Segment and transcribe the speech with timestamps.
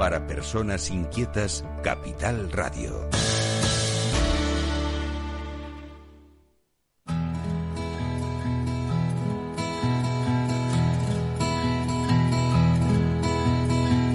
[0.00, 3.06] Para personas inquietas, Capital Radio.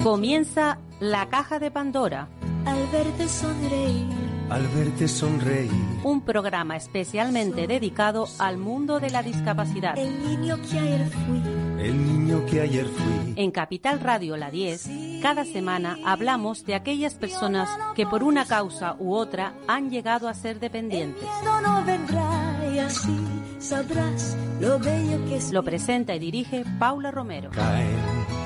[0.02, 2.30] Comienza la caja de Pandora.
[2.64, 4.08] Al verte sonreír.
[4.50, 5.70] Al verte sonreír.
[6.02, 9.96] Un programa especialmente dedicado al mundo de la discapacidad.
[9.96, 11.65] El niño que ayer fui.
[11.78, 13.34] El niño que ayer fui.
[13.36, 14.88] En Capital Radio La 10,
[15.22, 20.34] cada semana hablamos de aquellas personas que por una causa u otra han llegado a
[20.34, 21.22] ser dependientes.
[21.44, 23.16] No, no vendrá y así
[23.58, 25.52] sabrás lo bello que es.
[25.52, 27.50] Lo presenta y dirige Paula Romero.
[27.50, 27.96] Caen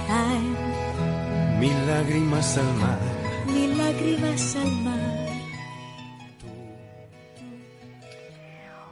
[0.09, 0.57] Caen
[1.61, 2.99] mil lágrimas al mar.
[3.47, 4.97] mil lágrimas al mar.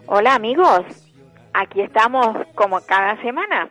[0.06, 0.84] Hola amigos,
[1.52, 3.70] aquí estamos como cada semana.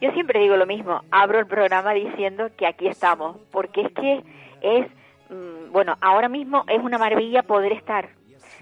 [0.00, 4.22] Yo siempre digo lo mismo, abro el programa diciendo que aquí estamos, porque es que
[4.60, 4.86] es,
[5.30, 8.10] mm, bueno, ahora mismo es una maravilla poder estar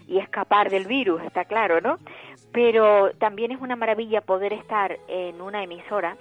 [0.06, 1.98] y escapar del virus, está claro, ¿no?
[2.52, 6.16] Pero también es una maravilla poder estar en una emisora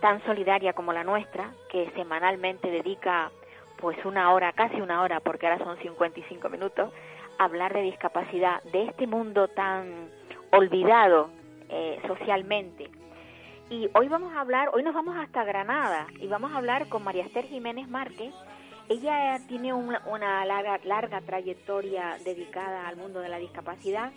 [0.00, 3.30] tan solidaria como la nuestra, que semanalmente dedica
[3.78, 6.92] pues una hora, casi una hora, porque ahora son 55 minutos,
[7.38, 10.10] a hablar de discapacidad, de este mundo tan
[10.52, 11.30] olvidado
[11.68, 12.88] eh, socialmente.
[13.70, 17.02] Y hoy vamos a hablar, hoy nos vamos hasta Granada y vamos a hablar con
[17.02, 18.34] María Esther Jiménez Márquez.
[18.90, 24.12] Ella tiene una, una larga, larga trayectoria dedicada al mundo de la discapacidad.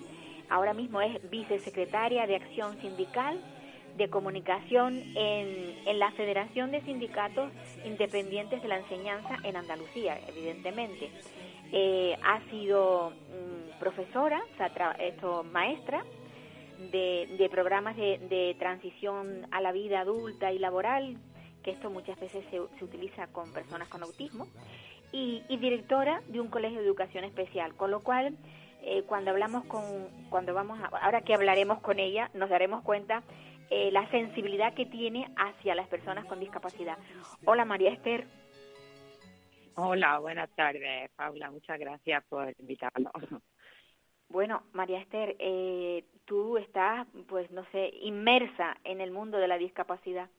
[0.50, 3.40] Ahora mismo es vicesecretaria de Acción Sindical
[3.96, 7.50] de Comunicación en, en la Federación de Sindicatos
[7.86, 11.10] Independientes de la Enseñanza en Andalucía, evidentemente.
[11.72, 16.04] Eh, ha sido mm, profesora, o sea, esto, maestra
[16.92, 21.18] de, de programas de, de transición a la vida adulta y laboral,
[21.64, 24.48] que esto muchas veces se, se utiliza con personas con autismo,
[25.12, 28.38] y, y directora de un colegio de educación especial, con lo cual
[28.84, 29.84] eh, cuando hablamos con,
[30.30, 33.24] cuando vamos, a, ahora que hablaremos con ella, nos daremos cuenta
[33.70, 36.98] eh, la sensibilidad que tiene hacia las personas con discapacidad.
[37.46, 38.28] Hola María Esther.
[39.76, 41.52] Hola, buenas tardes, Paula.
[41.52, 43.14] Muchas gracias por invitarnos.
[44.30, 49.58] Bueno, María Esther, eh, tú estás, pues no sé, inmersa en el mundo de la
[49.58, 50.30] discapacidad.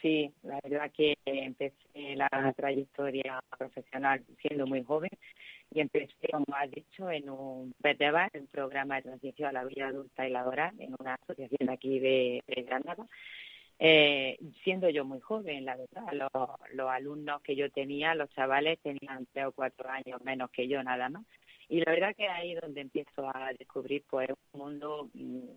[0.00, 5.10] Sí, la verdad que empecé la trayectoria profesional siendo muy joven
[5.72, 9.88] y empecé, como has dicho, en un PETEBAR, un programa de transición a la vida
[9.88, 13.06] adulta y laboral, en una asociación aquí de, de Granada.
[13.78, 16.30] Eh, siendo yo muy joven, la verdad, los,
[16.72, 20.82] los alumnos que yo tenía, los chavales, tenían tres o cuatro años menos que yo,
[20.82, 21.26] nada más.
[21.68, 25.48] Y la verdad que ahí donde empiezo a descubrir pues un mundo mm,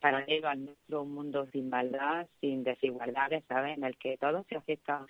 [0.00, 3.76] paralelo al nuestro, un mundo sin maldad, sin desigualdades, ¿sabes?
[3.76, 5.06] En el que todos se aceptan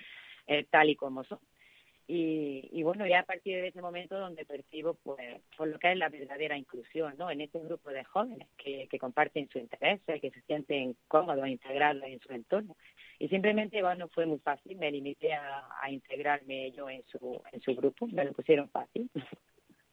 [0.46, 1.38] eh, tal y como son.
[2.08, 5.92] Y, y bueno, ya a partir de ese momento donde percibo pues por lo que
[5.92, 7.30] es la verdadera inclusión, ¿no?
[7.30, 12.02] En este grupo de jóvenes que, que comparten su interés, que se sienten cómodos integrados
[12.02, 12.76] en su entorno.
[13.20, 17.60] Y simplemente, bueno, fue muy fácil, me limité a, a integrarme yo en su, en
[17.60, 19.08] su grupo, me lo pusieron fácil.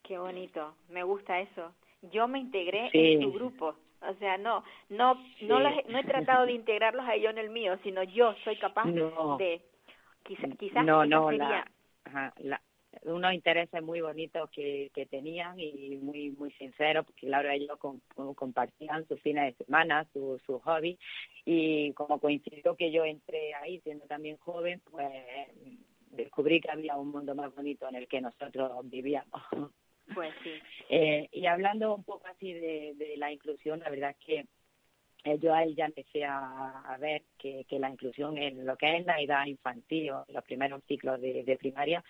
[0.08, 1.74] Qué bonito, me gusta eso.
[2.14, 3.14] Yo me integré Sí.
[3.14, 3.76] en tu grupo.
[4.02, 7.40] O sea, no, no, no, los he- no he tratado de integrarlos a ellos en
[7.40, 9.38] el mío, sino yo soy capaz No.
[9.38, 9.60] de,
[10.24, 11.68] quizá, quizás, no, quizás no, sería- la,
[12.06, 12.62] ajá, la-
[13.04, 18.00] unos intereses muy bonitos que, que tenían y muy muy sinceros, porque claro, ellos com-
[18.36, 20.98] compartían sus fines de semana, sus su hobby,
[21.46, 25.10] y como coincidió que yo entré ahí siendo también joven, pues
[26.12, 29.42] descubrí que había un mundo más bonito en el que nosotros vivíamos.
[30.18, 30.50] Pues sí.
[30.90, 34.46] Eh, y hablando un poco así de, la inclusión, la verdad es que
[35.24, 39.06] eh, yo ahí ya empecé a, a ver que, la inclusión en lo que es
[39.06, 42.04] la edad infantil o los primeros ciclos de, de primaria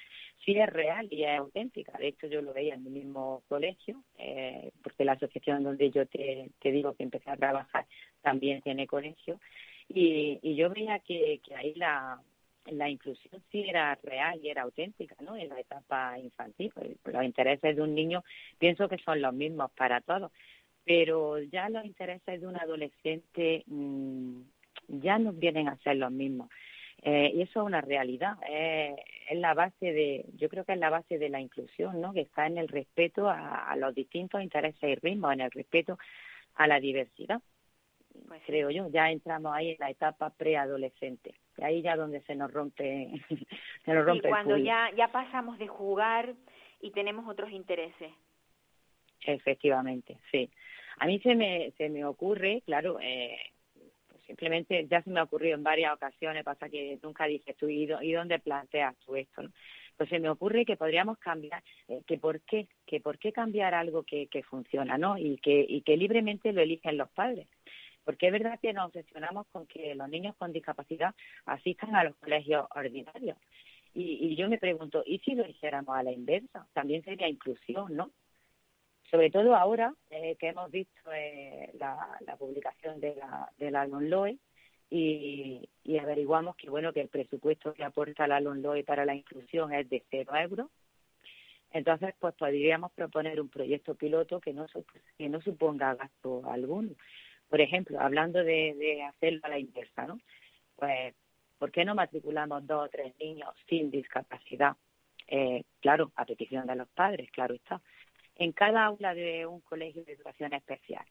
[0.45, 1.97] sí es real y es auténtica.
[1.97, 6.05] De hecho, yo lo veía en mi mismo colegio, eh, porque la asociación donde yo
[6.05, 7.87] te, te digo que empecé a trabajar
[8.21, 9.37] también tiene colegio,
[9.89, 12.21] y, y yo veía que, que ahí la,
[12.71, 15.35] la inclusión sí era real y era auténtica, ¿no?
[15.35, 16.71] En la etapa infantil.
[16.73, 18.23] Pues, Los intereses de un niño
[18.59, 20.31] pienso que son los mismos para todos,
[20.85, 24.41] pero ya los intereses de un adolescente mmm,
[24.87, 26.49] ya no vienen a ser los mismos.
[27.03, 28.95] Eh, y eso es una realidad, eh,
[29.29, 32.11] es la base de, yo creo que es la base de la inclusión, ¿no?
[32.11, 35.99] Que está en el respeto a, a los distintos intereses y ritmos, en el respeto
[36.55, 37.39] a la diversidad
[38.27, 42.35] Pues creo yo, ya entramos ahí en la etapa preadolescente, y ahí ya donde se
[42.35, 43.09] nos rompe,
[43.85, 46.33] se nos Y rompe el cuando ya, ya pasamos de jugar
[46.81, 48.11] y tenemos otros intereses.
[49.21, 50.49] Efectivamente, sí.
[50.99, 53.37] A mí se me, se me ocurre, claro, eh,
[54.07, 57.67] pues simplemente ya se me ha ocurrido en varias ocasiones, pasa que nunca dices tú,
[57.69, 59.43] ¿y, dónde planteas tú esto?
[59.95, 63.73] Pues se me ocurre que podríamos cambiar, eh, que por qué, que por qué cambiar
[63.73, 65.17] algo que, que funciona, ¿no?
[65.17, 67.47] Y que, y que libremente lo eligen los padres.
[68.07, 71.13] Porque es verdad que nos obsesionamos con que los niños con discapacidad
[71.45, 73.37] asistan a los colegios ordinarios.
[73.93, 76.65] Y, y yo me pregunto, ¿y si lo hiciéramos a la inversa?
[76.71, 78.11] También sería inclusión, ¿no?
[79.09, 84.37] sobre todo ahora eh, que hemos visto eh, la, publicación de la, de la LOE
[84.89, 85.67] y,
[85.99, 90.03] averiguamos que bueno que el presupuesto que aporta la LOE para la inclusión es de
[90.09, 90.69] cero euros.
[91.71, 94.65] Entonces, pues podríamos proponer un proyecto piloto que no,
[95.17, 96.91] que no suponga gasto alguno.
[97.49, 100.19] Por ejemplo, hablando de, hacerlo a la inversa, ¿no?
[100.75, 101.15] Pues,
[101.57, 104.75] ¿por qué no matriculamos dos o tres niños sin discapacidad?
[105.27, 107.81] Eh, claro, a petición de los padres, claro está
[108.37, 111.05] en cada aula de un colegio de educación especial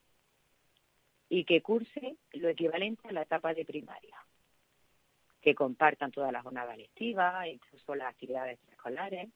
[1.28, 4.16] y que curse lo equivalente a la etapa de primaria,
[5.40, 9.28] que compartan toda la jornada lectiva, incluso las actividades escolares.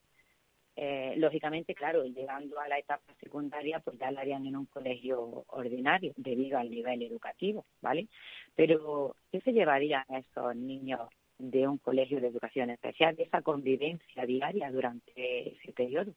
[0.83, 5.45] Eh, lógicamente, claro, llegando a la etapa secundaria, pues ya la harían en un colegio
[5.49, 8.09] ordinario debido al nivel educativo, ¿vale?
[8.57, 11.01] Pero, ¿qué se llevarían a esos niños
[11.37, 16.15] de un colegio de educación especial, de esa convivencia diaria durante ese periodo?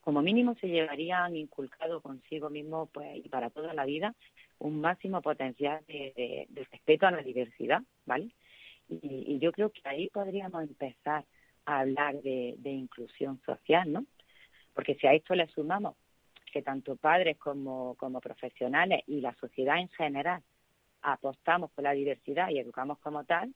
[0.00, 4.14] como mínimo se llevarían inculcado consigo mismo pues, y para toda la vida
[4.58, 8.30] un máximo potencial de, respeto a la diversidad, ¿vale?
[8.88, 11.26] Y, yo creo que ahí podríamos empezar
[11.70, 14.04] a hablar de, inclusión social, ¿no?
[14.74, 15.96] Porque si a esto le sumamos
[16.52, 20.42] que tanto padres como, como profesionales y la sociedad en general
[21.02, 23.54] apostamos por la diversidad y educamos como tal,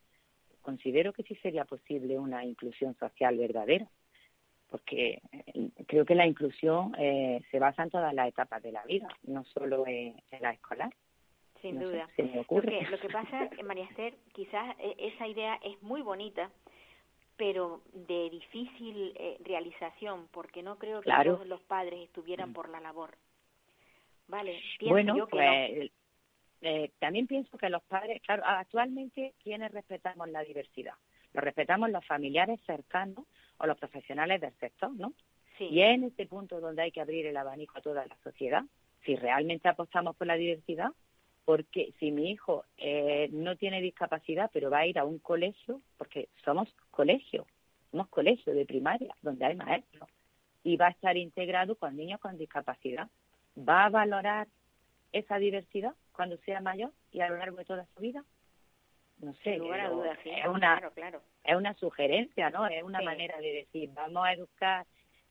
[0.62, 3.88] considero que sí sería posible una inclusión social verdadera
[4.74, 8.82] porque eh, creo que la inclusión eh, se basa en todas las etapas de la
[8.82, 10.92] vida, no solo en, la escolar.
[11.62, 12.08] Sin duda.
[12.18, 16.50] Lo, que, pasa, María Esther, quizás e, esa idea es muy bonita,
[17.36, 22.54] pero de difícil eh, realización, porque no creo que todos los padres estuvieran mm.
[22.54, 23.16] por la labor.
[24.26, 25.90] Vale, bueno, pues,
[26.98, 30.94] también pienso que los padres, claro, actualmente, ¿quiénes respetamos la diversidad?
[31.34, 33.26] Lo respetamos los familiares cercanos
[33.58, 35.12] o los profesionales del sector, ¿no?
[35.58, 38.64] Y es en este punto donde hay que abrir el abanico a toda la sociedad.
[39.04, 40.90] Si realmente apostamos por la diversidad,
[41.44, 45.80] porque si mi hijo eh, no tiene discapacidad, pero va a ir a un colegio,
[45.96, 47.46] porque somos colegio,
[47.90, 50.08] somos colegio de primaria, donde hay maestros,
[50.62, 53.08] y va a estar integrado con niños con discapacidad,
[53.56, 54.48] ¿va a valorar
[55.12, 58.24] esa diversidad cuando sea mayor y a lo largo de toda su vida?
[59.18, 60.92] no sé, es una
[61.44, 62.66] es una sugerencia, ¿no?
[62.66, 64.86] Es una manera de decir, vamos a educar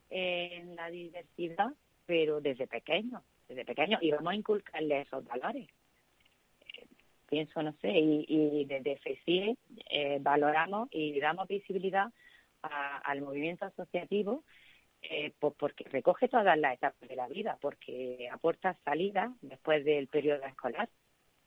[0.10, 1.72] en la diversidad,
[2.06, 5.68] pero desde pequeño, desde pequeño y vamos a inculcarle esos valores.
[7.34, 9.58] Pienso, no sé, y, y desde FECIE
[9.90, 12.12] eh, valoramos y damos visibilidad
[12.62, 14.44] al movimiento asociativo
[15.02, 20.46] eh, porque recoge todas las etapas de la vida, porque aporta salida después del periodo
[20.46, 20.88] escolar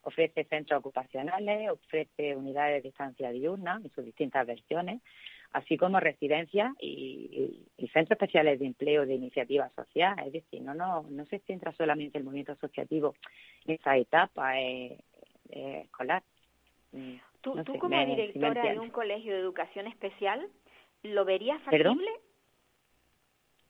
[0.06, 5.02] ofrece centros ocupacionales, ofrece unidades de estancia diurna en sus distintas versiones,
[5.52, 10.16] así como residencias y, centros especiales de empleo de iniciativa social.
[10.26, 13.14] Es decir, no, no, no se centra solamente el movimiento asociativo
[13.64, 14.98] en esa etapa eh,
[15.50, 16.22] eh, escolar.
[16.92, 20.48] Mm, ¿Tú, tú como directora de un colegio de educación especial,
[21.02, 22.10] ¿lo verías factible?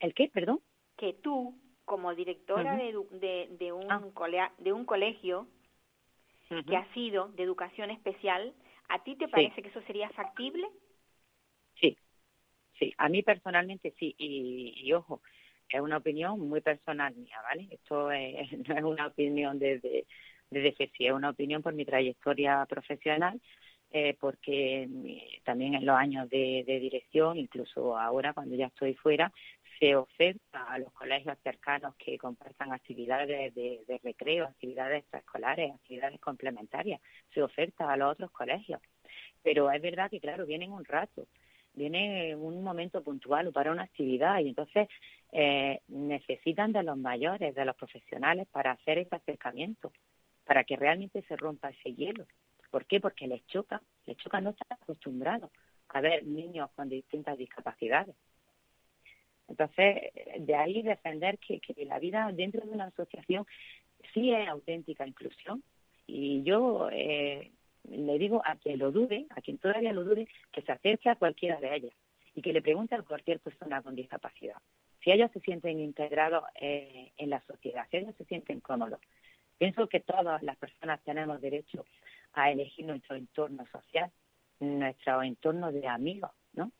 [0.00, 0.60] ¿El qué, perdón?
[0.96, 1.54] Que tú,
[1.84, 4.02] como directora de, de, un ah.
[4.58, 5.46] de un colegio
[6.48, 8.54] que ha sido de educación especial,
[8.88, 10.66] ¿a ti te parece que eso sería factible?
[11.80, 11.96] Sí,
[12.78, 15.20] sí, a mí personalmente sí, y, ojo,
[15.68, 17.68] es una opinión muy personal mía, ¿vale?
[17.70, 18.08] Esto
[18.68, 20.06] no es una opinión desde,
[20.50, 23.40] desde es una opinión por mi trayectoria profesional,
[23.92, 24.88] eh, porque
[25.44, 29.32] también en los años de, dirección, incluso ahora cuando ya estoy fuera,
[29.78, 37.00] se oferta a los colegios cercanos que compartan actividades de, recreo, actividades extraescolares, actividades complementarias,
[37.32, 38.80] se oferta a los otros colegios.
[39.42, 41.26] Pero es verdad que, claro, vienen un rato,
[41.74, 44.88] viene un momento puntual para una actividad y entonces
[45.30, 49.92] eh, necesitan de los mayores, de los profesionales para hacer ese acercamiento,
[50.46, 52.26] para que realmente se rompa ese hielo.
[52.70, 53.00] ¿Por qué?
[53.00, 55.50] Porque les choca, les choca no estar acostumbrados
[55.88, 58.14] a ver niños con distintas discapacidades.
[59.48, 63.46] Entonces, de ahí defender que, la vida dentro de una asociación
[64.12, 65.62] sí es auténtica inclusión.
[66.06, 67.50] Y yo eh,
[67.84, 71.16] le digo a quien lo dude, a quien todavía lo dude, que se acerque a
[71.16, 71.92] cualquiera de ellas
[72.34, 74.56] y que le pregunte a cualquier persona con discapacidad.
[75.02, 79.00] Si ellos se sienten integrados eh, en la sociedad, si ellos se sienten cómodos,
[79.58, 81.84] Pienso que todas las personas tenemos derecho
[82.34, 84.10] a elegir nuestro entorno social,
[84.60, 86.72] nuestro entorno de amigos, ¿no?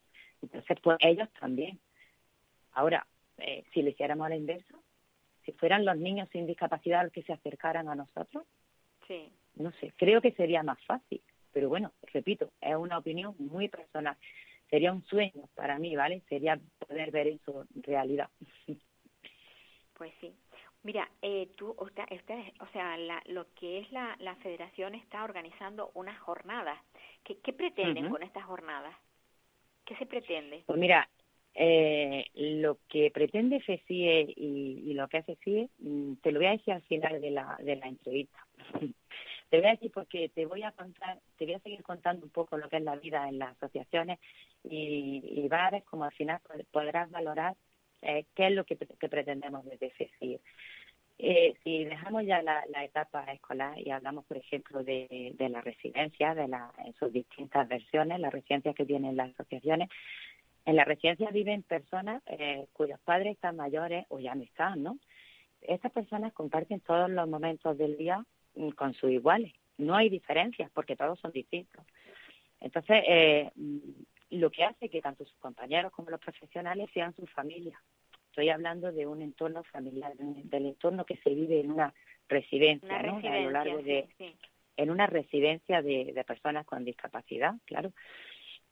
[0.42, 1.78] Entonces, pues ellos también.
[2.73, 3.06] Ahora,
[3.38, 4.75] eh, si le hiciéramos la inversa,
[5.45, 8.45] si fueran los niños sin discapacidad los que se acercaran a nosotros,
[9.06, 9.33] sí.
[9.54, 11.23] no sé, creo que sería más fácil.
[11.52, 14.16] Pero bueno, repito, es una opinión muy personal.
[14.68, 16.23] Sería un sueño para mí, ¿vale?
[16.28, 18.28] Sería poder ver eso en realidad.
[19.95, 20.35] Pues sí.
[20.86, 22.04] Mira, eh, tú, usted,
[22.60, 26.78] o sea, la, lo que es la, la federación está organizando unas jornadas.
[27.24, 28.94] ¿Qué, qué pretenden con estas jornadas?
[29.84, 30.62] ¿Qué se pretende?
[30.64, 31.08] Pues mira,
[31.54, 36.46] eh, lo que pretende FECIE y, y, lo que hace FECIE, mm, te lo voy
[36.46, 38.46] a decir al final de la, de la entrevista.
[39.50, 42.30] te voy a decir porque te voy a contar, te voy a seguir contando un
[42.30, 44.20] poco lo que es la vida en las asociaciones
[44.62, 46.40] y, y ver cómo al final
[46.70, 47.56] podrás valorar
[48.02, 50.40] eh, qué es lo que, pretendemos FECIE.
[51.18, 56.46] Eh, si dejamos ya la, etapa escolar y hablamos, por ejemplo, de, la residencia, de
[56.46, 59.88] la, en sus distintas versiones, las residencias que tienen las asociaciones,
[60.66, 64.98] en la residencia viven personas eh, cuyos padres están mayores o ya no están, ¿no?
[65.62, 68.24] Estas personas comparten todos los momentos del día
[68.56, 69.52] mm, con sus iguales.
[69.78, 71.84] No hay diferencias porque todos son distintos.
[72.60, 73.50] Entonces, eh,
[74.30, 77.80] lo que hace que tanto sus compañeros como los profesionales sean sus familias.
[78.30, 81.95] Estoy hablando de un entorno familiar, del entorno que se vive en una
[82.28, 83.16] residencia, ¿no?
[83.16, 84.09] a lo largo de,
[84.76, 87.92] en una residencia de, de personas con discapacidad, claro.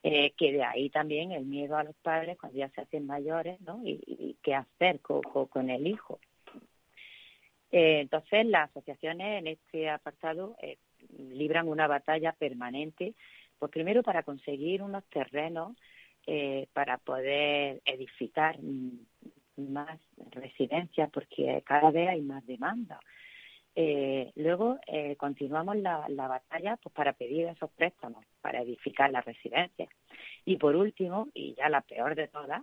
[0.06, 3.58] Eh, que de ahí también el miedo a los padres cuando ya se hacen mayores,
[3.62, 3.80] ¿no?
[3.82, 6.20] Y, qué hacer con, con, el hijo.
[7.72, 10.76] Eh, entonces, las asociaciones en este apartado eh,
[11.18, 13.14] libran una batalla permanente,
[13.58, 15.76] pues primero para conseguir unos terrenos
[16.72, 18.56] para poder edificar
[19.56, 23.00] más residencias, porque cada vez hay más demanda.
[23.76, 29.24] Eh, luego eh, continuamos la, la, batalla pues, para pedir esos préstamos, para edificar las
[29.24, 29.88] residencias.
[30.44, 32.62] Y por último, y ya la peor de todas,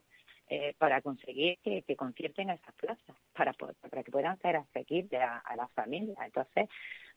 [0.54, 5.56] eh, para conseguir que, concierten esas plazas, para, para que puedan ser asequibles a, a
[5.56, 6.18] las familias.
[6.26, 6.68] Entonces,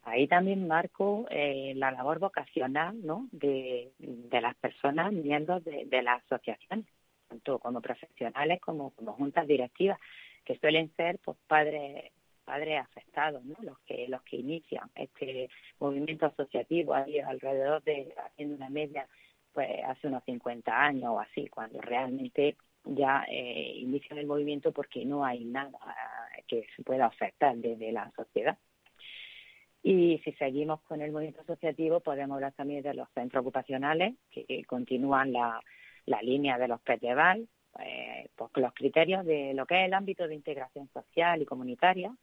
[0.03, 3.27] ahí también marco eh, la labor vocacional ¿no?
[3.33, 6.87] de, de las personas miembros de, de las asociaciones,
[7.29, 9.99] tanto como profesionales como como juntas directivas,
[10.45, 12.13] que suelen ser pues padres
[12.45, 13.57] padres afectados, ¿no?
[13.63, 15.49] Los que los que inician este
[15.81, 19.09] movimiento asociativo ahí alrededor de haciendo una media
[19.55, 25.05] pues hace unos 50 años o así, cuando realmente ya eh, inician el movimiento porque
[25.05, 25.79] no hay nada
[26.47, 28.59] que se pueda afectar desde la sociedad.
[29.83, 34.65] Y si seguimos con el movimiento asociativo, podemos hablar también de los centros ocupacionales que
[34.67, 35.61] continúan la,
[36.23, 37.47] línea de los PETEVAL,
[37.81, 42.17] eh, pues los criterios de lo que es el ámbito de integración social y comunitaria,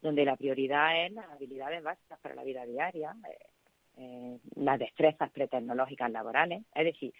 [0.00, 3.46] donde la prioridad es las habilidades básicas para la vida diaria, eh,
[3.98, 6.62] eh, las destrezas pretecnológicas laborales.
[6.74, 7.12] Es decir,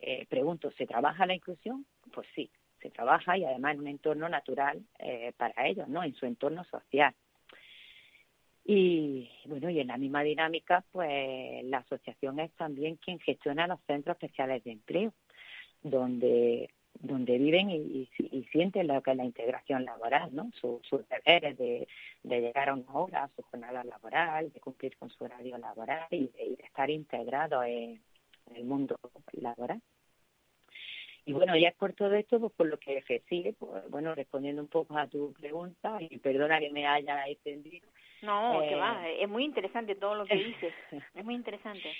[0.00, 1.86] eh, pregunto, ¿se trabaja la inclusión?
[2.12, 6.02] Pues sí, se trabaja y además en un entorno natural eh, para ellos, ¿no?
[6.02, 7.14] En su entorno social.
[8.64, 13.80] Y bueno, y en la misma dinámica, pues la asociación es también quien gestiona los
[13.86, 15.12] centros especiales de empleo,
[15.82, 20.50] donde donde viven y, y, sienten lo que es la integración laboral, ¿no?
[20.60, 21.88] sus deberes de,
[22.22, 26.06] de, llegar a una hora, a su jornada laboral, de cumplir con su horario laboral
[26.10, 28.02] y de, estar integrado en,
[28.54, 28.98] el mundo
[29.32, 29.80] laboral.
[31.26, 34.62] Y bueno, ya es por todo esto, pues por lo que sigue, pues bueno, respondiendo
[34.62, 37.88] un poco a tu pregunta, y perdona que me haya extendido.
[38.22, 40.74] No, que va, eh, es muy interesante todo lo que dices,
[41.14, 41.90] es muy interesante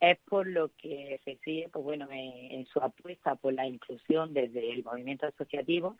[0.00, 4.84] es por lo que FECIE, pues bueno, en, su apuesta por la inclusión desde el
[4.84, 5.96] movimiento asociativo,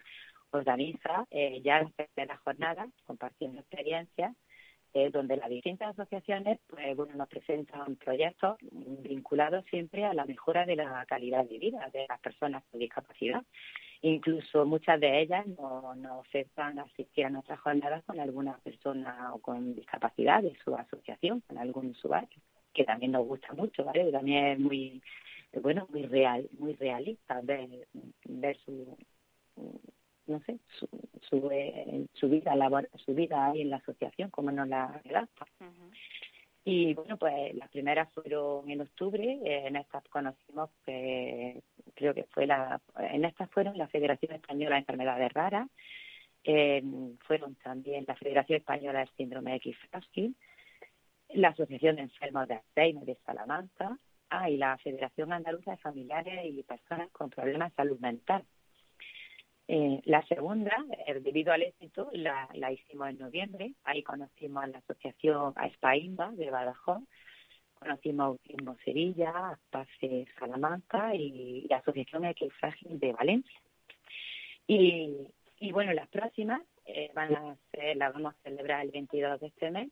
[0.50, 4.34] organiza eh, ya las terceras jornadas, compartiendo experiencias,
[4.94, 10.64] eh, donde las distintas asociaciones pues, bueno, nos presentan proyectos vinculados siempre a la mejora
[10.64, 13.42] de la calidad de vida de las personas con discapacidad.
[14.02, 19.40] Incluso muchas de ellas nos no ofertan asistir a nuestras jornadas con alguna persona o
[19.40, 22.38] con discapacidad de su asociación, con algún usuario
[22.78, 24.10] que también nos gusta mucho, ¿vale?
[24.12, 25.02] También es muy,
[25.60, 27.88] bueno, muy real, muy realista ver,
[28.24, 28.96] ver su,
[30.28, 30.88] no sé, su,
[31.28, 35.46] su, eh, su vida labor, su vida ahí en la asociación, como nos la redacta.
[36.64, 41.62] Y bueno, pues las primeras fueron en octubre, eh, en estas conocimos que
[41.94, 45.68] creo que fue la, en estas fueron la Federación Española de Enfermedades Raras,
[46.44, 46.82] eh,
[47.26, 50.36] fueron también la Federación Española del Síndrome X fácil,
[51.30, 53.98] la Asociación de Enfermos de Alzheimer de Salamanca
[54.30, 58.44] ah, y la Federación Andaluza de Familiares y Personas con Problemas de Salud Mental.
[59.70, 60.74] Eh, la segunda,
[61.06, 63.74] eh, debido al éxito, la, hicimos en noviembre.
[63.84, 67.02] Ahí conocimos a la asociación a de Badajoz,
[67.78, 73.60] conocimos a Autismo Sevilla, Pase Salamanca y, la Asociación X Frágil de Valencia.
[74.66, 75.28] Y,
[75.70, 79.70] bueno, las próximas eh, van a ser, las vamos a celebrar el 22 de este
[79.70, 79.90] mes.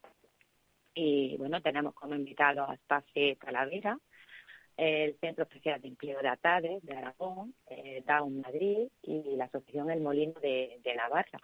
[0.95, 3.99] Y bueno, tenemos como invitados a Espacio Talavera,
[4.77, 9.89] el Centro Especial de Empleo de Atades de Aragón, eh, Down Madrid y la Asociación
[9.89, 11.39] El Molino de, de Navarra.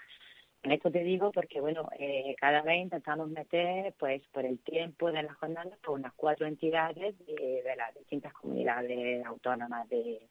[0.63, 5.11] En esto te digo porque, bueno, eh, cada vez intentamos meter, pues, por el tiempo
[5.11, 10.25] de las jornadas, por unas cuatro entidades de, las distintas comunidades autónomas de,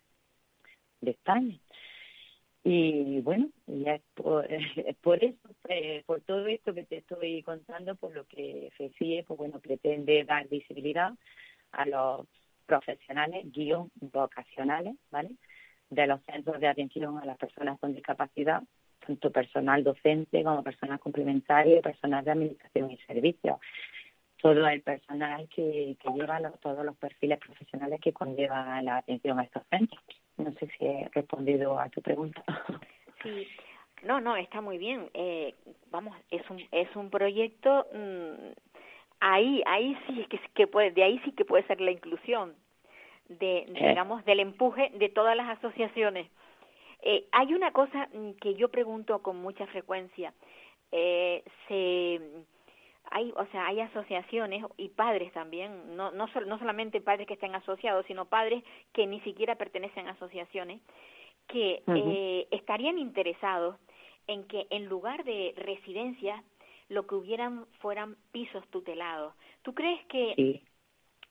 [1.02, 1.58] España.
[2.64, 4.48] Y bueno, ya es por,
[5.02, 9.36] por eso, eh, por todo esto que te estoy contando, por lo que FECIE, pues
[9.36, 11.12] bueno, pretende dar visibilidad
[11.72, 12.26] a los
[12.66, 15.30] profesionales, guion vocacionales, ¿vale?
[15.90, 18.62] De los centros de atención a las personas con discapacidad,
[19.06, 23.58] tanto personal docente como personal complementario personal de administración y servicios.
[24.40, 29.44] Todo el personal que, que lleva todos los perfiles profesionales que conlleva la atención a
[29.44, 30.02] estos centros.
[30.36, 32.42] No sé si he respondido a tu pregunta.
[33.22, 33.46] Sí,
[34.02, 35.08] no, no, está muy bien.
[35.14, 35.54] Eh,
[35.92, 38.71] vamos, es un es un proyecto mm,
[39.22, 42.54] ahí ahí sí que que puede de ahí sí que puede ser la inclusión
[43.28, 46.28] de digamos del empuje de todas las asociaciones.
[47.02, 50.34] Eh, hay una cosa mm, que yo pregunto con mucha frecuencia.
[50.90, 52.20] Eh, se
[53.10, 57.54] hay o sea hay asociaciones y padres también no no, no solamente padres que estén
[57.54, 58.62] asociados sino padres
[58.92, 60.80] que ni siquiera pertenecen a asociaciones
[61.48, 63.76] que eh, estarían interesados
[64.26, 66.42] en que en lugar de residencias
[66.92, 69.34] lo que hubieran fueran pisos tutelados.
[69.62, 70.62] ¿Tú crees que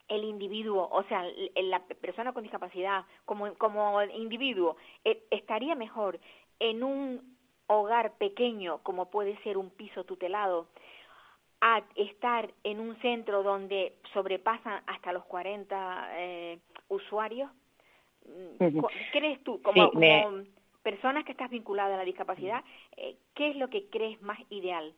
[0.07, 1.23] el individuo, o sea,
[1.55, 4.75] la persona con discapacidad como, como individuo,
[5.05, 6.19] eh, estaría mejor
[6.59, 7.37] en un
[7.67, 10.67] hogar pequeño como puede ser un piso tutelado
[11.61, 17.51] a estar en un centro donde sobrepasan hasta los 40 eh, usuarios?
[19.11, 20.43] ¿Crees tú, como, como
[20.81, 22.63] personas que estás vinculadas a la discapacidad,
[22.97, 24.93] eh, qué es lo que crees más ideal?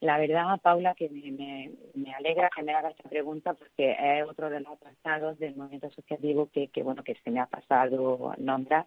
[0.00, 4.48] La verdad, Paula, que me, me, alegra que me haga esta pregunta porque es otro
[4.48, 8.86] de los apartados del movimiento asociativo que, que, bueno, que se me ha pasado nombrar,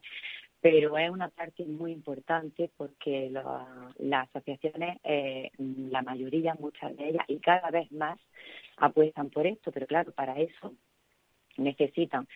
[0.62, 3.30] pero es una parte muy importante porque
[3.98, 8.18] las asociaciones, eh, la mayoría, muchas de ellas, y cada vez más
[8.78, 10.74] apuestan por esto, pero claro, para eso
[11.58, 12.28] necesitan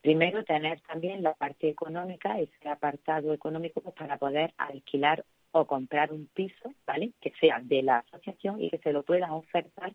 [0.00, 6.12] primero tener también la parte económica, ese apartado económico pues, para poder alquilar o comprar
[6.12, 7.12] un piso, ¿vale?
[7.20, 9.92] Que sea de la asociación y que se lo puedan ofertar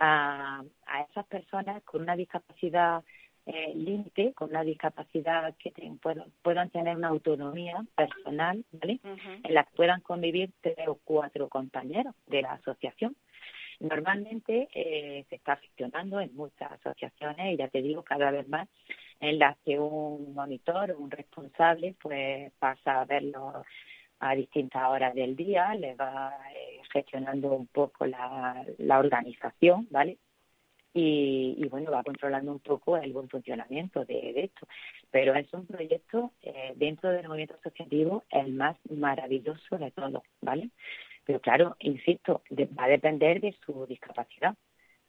[0.00, 3.04] a, a esas personas con una discapacidad
[3.46, 5.72] eh, límite, con una discapacidad que
[6.42, 9.00] puedan, tener una autonomía personal, ¿vale?
[9.42, 13.16] En la que puedan convivir tres o cuatro compañeros de la asociación.
[13.78, 18.68] Normalmente eh, se está gestionando en muchas asociaciones y ya te digo cada vez más
[19.20, 23.64] en las que un monitor o un responsable pues pasa a verlo
[24.20, 30.18] a distintas horas del día, le va eh, gestionando un poco la, la organización, ¿vale?
[30.92, 34.66] Y, y, bueno, va controlando un poco el buen funcionamiento de, esto.
[35.10, 40.70] Pero es un proyecto eh, dentro del movimiento asociativo el más maravilloso de todos, ¿vale?
[41.24, 42.42] Pero claro, insisto,
[42.78, 44.56] va a depender de su discapacidad,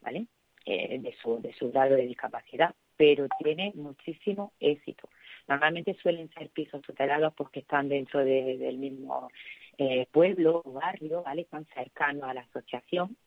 [0.02, 0.28] ¿vale?
[0.66, 5.10] Eh, de, su, de su grado de discapacidad, pero tiene muchísimo éxito.
[5.48, 9.30] Normalmente suelen ser pisos tutelados porque están dentro del mismo
[9.78, 11.42] eh, pueblo o barrio, ¿vale?
[11.42, 13.18] Están cercanos a la asociación.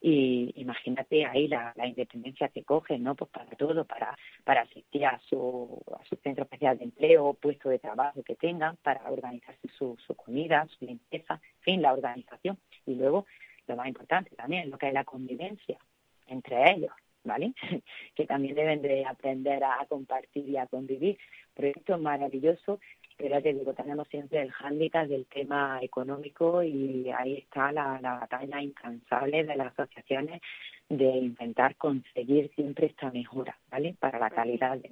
[0.00, 3.14] Y imagínate ahí la, independencia que cogen, ¿no?
[3.14, 7.68] Pues para todo, para, para asistir a su, a su centro especial de empleo, puesto
[7.68, 12.58] de trabajo que tengan, para organizarse su, su comida, su limpieza, en fin, la organización.
[12.84, 13.26] Y luego,
[13.68, 15.78] lo más importante también, lo que es la convivencia
[16.26, 16.92] entre ellos,
[17.24, 17.54] ¿vale?
[18.14, 21.18] que también deben de aprender a compartir y a convivir.
[21.54, 22.80] Proyecto maravilloso,
[23.16, 27.98] pero ya te digo, tenemos siempre el hándicap del tema económico y ahí está la,
[28.00, 30.40] batalla incansable de las asociaciones
[30.88, 33.94] de intentar conseguir siempre esta mejora, ¿vale?
[33.98, 34.90] Para la calidad de,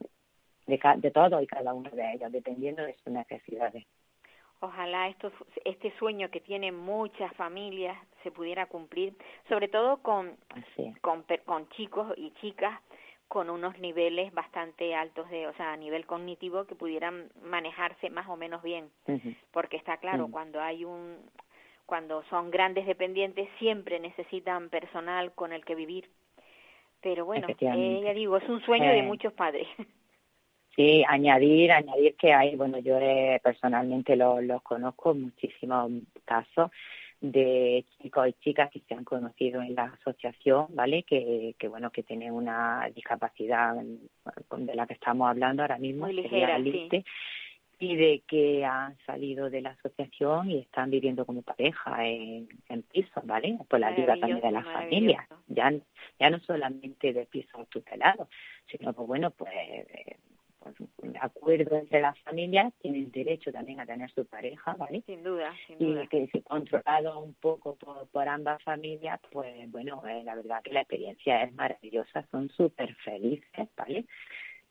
[0.66, 3.84] de, de todo y cada uno de ellos, dependiendo de sus necesidades.
[4.60, 5.32] Ojalá esto,
[5.64, 9.14] este sueño que tienen muchas familias se pudiera cumplir,
[9.48, 10.36] sobre todo con,
[11.00, 12.78] con, con, chicos y chicas
[13.28, 18.28] con unos niveles bastante altos de, o sea, a nivel cognitivo que pudieran manejarse más
[18.28, 18.90] o menos bien,
[19.52, 21.18] porque está claro, cuando hay un
[21.86, 26.08] cuando son grandes dependientes siempre necesitan personal con el que vivir.
[27.02, 29.66] Pero bueno, eh, ya digo, es un sueño de muchos padres.
[30.76, 35.90] Sí, añadir, añadir que hay, bueno, yo eh, personalmente los lo conozco muchísimos
[36.24, 36.70] casos
[37.20, 41.02] de chicos y chicas que se han conocido en la asociación, ¿vale?
[41.02, 46.14] Que, que bueno, que tienen una discapacidad de la que estamos hablando ahora mismo, Muy
[46.14, 47.04] ligera, sí.
[47.78, 52.82] y de que han salido de la asociación y están viviendo como pareja en, en
[52.82, 53.58] pisos, ¿vale?
[53.68, 55.72] Por la ayuda también de las familias, ya,
[56.18, 58.28] ya no solamente de pisos tutelados,
[58.66, 59.52] sino pues bueno, pues
[60.60, 60.76] pues,
[61.20, 65.02] acuerdo entre las familias, tienen derecho también a tener su pareja, ¿vale?
[65.06, 66.04] Sin duda, sin duda.
[66.04, 70.72] Y que si controlado un poco por, ambas familias, pues bueno, eh, la verdad que
[70.72, 74.06] la experiencia es maravillosa, son súper felices, ¿vale?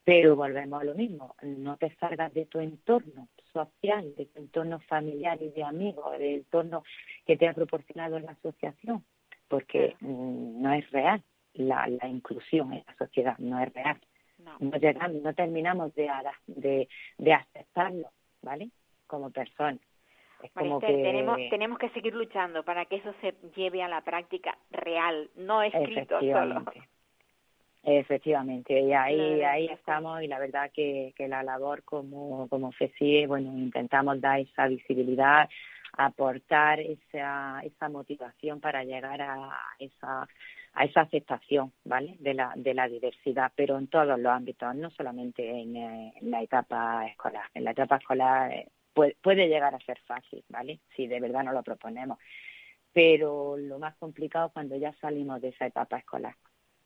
[0.04, 4.80] Pero volvemos a lo mismo, no te salgas de tu entorno social, de tu entorno
[4.80, 6.84] familiar y de amigos, del entorno
[7.26, 9.04] que te ha proporcionado la asociación,
[9.48, 11.24] porque mm, no es real
[11.54, 14.00] la, la inclusión en la sociedad, no es real
[14.40, 16.10] no, llegamos, no terminamos de,
[16.48, 18.10] de, de aceptarlo,
[18.42, 18.70] ¿vale?
[19.08, 19.78] Como persona.
[20.44, 20.88] Es como que...
[20.88, 25.62] tenemos, tenemos que seguir luchando para que eso se lleve a la práctica real, no
[25.62, 26.64] escrito solo.
[27.82, 33.26] Efectivamente, y ahí, ahí estamos y la verdad que, que la labor como, como FECIE,
[33.26, 35.50] bueno, intentamos dar esa visibilidad,
[35.94, 40.28] aportar esa, esa motivación para llegar a esa
[40.80, 42.16] a esa aceptación, ¿vale?
[42.20, 46.42] De la, de la diversidad, pero en todos los ámbitos, no solamente en, eh, la
[46.42, 47.44] etapa escolar.
[47.54, 50.80] En la etapa escolar eh, puede, llegar a ser fácil, ¿vale?
[50.96, 52.18] Si de verdad no lo proponemos.
[52.94, 56.36] Pero lo más complicado es cuando ya salimos de esa etapa escolar.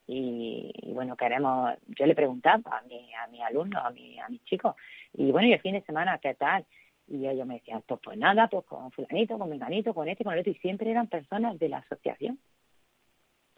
[0.07, 4.43] Y, bueno, queremos, yo le preguntaba a mi, a mi alumno, a mi, a mis
[4.45, 4.75] chicos,
[5.13, 6.65] y bueno, y el fin de semana, ¿qué tal?
[7.07, 10.33] Y ellos me decían, pues, pues nada, pues con fulanito, con menganito, con este, con
[10.33, 12.39] el otro, y siempre eran personas de la asociación.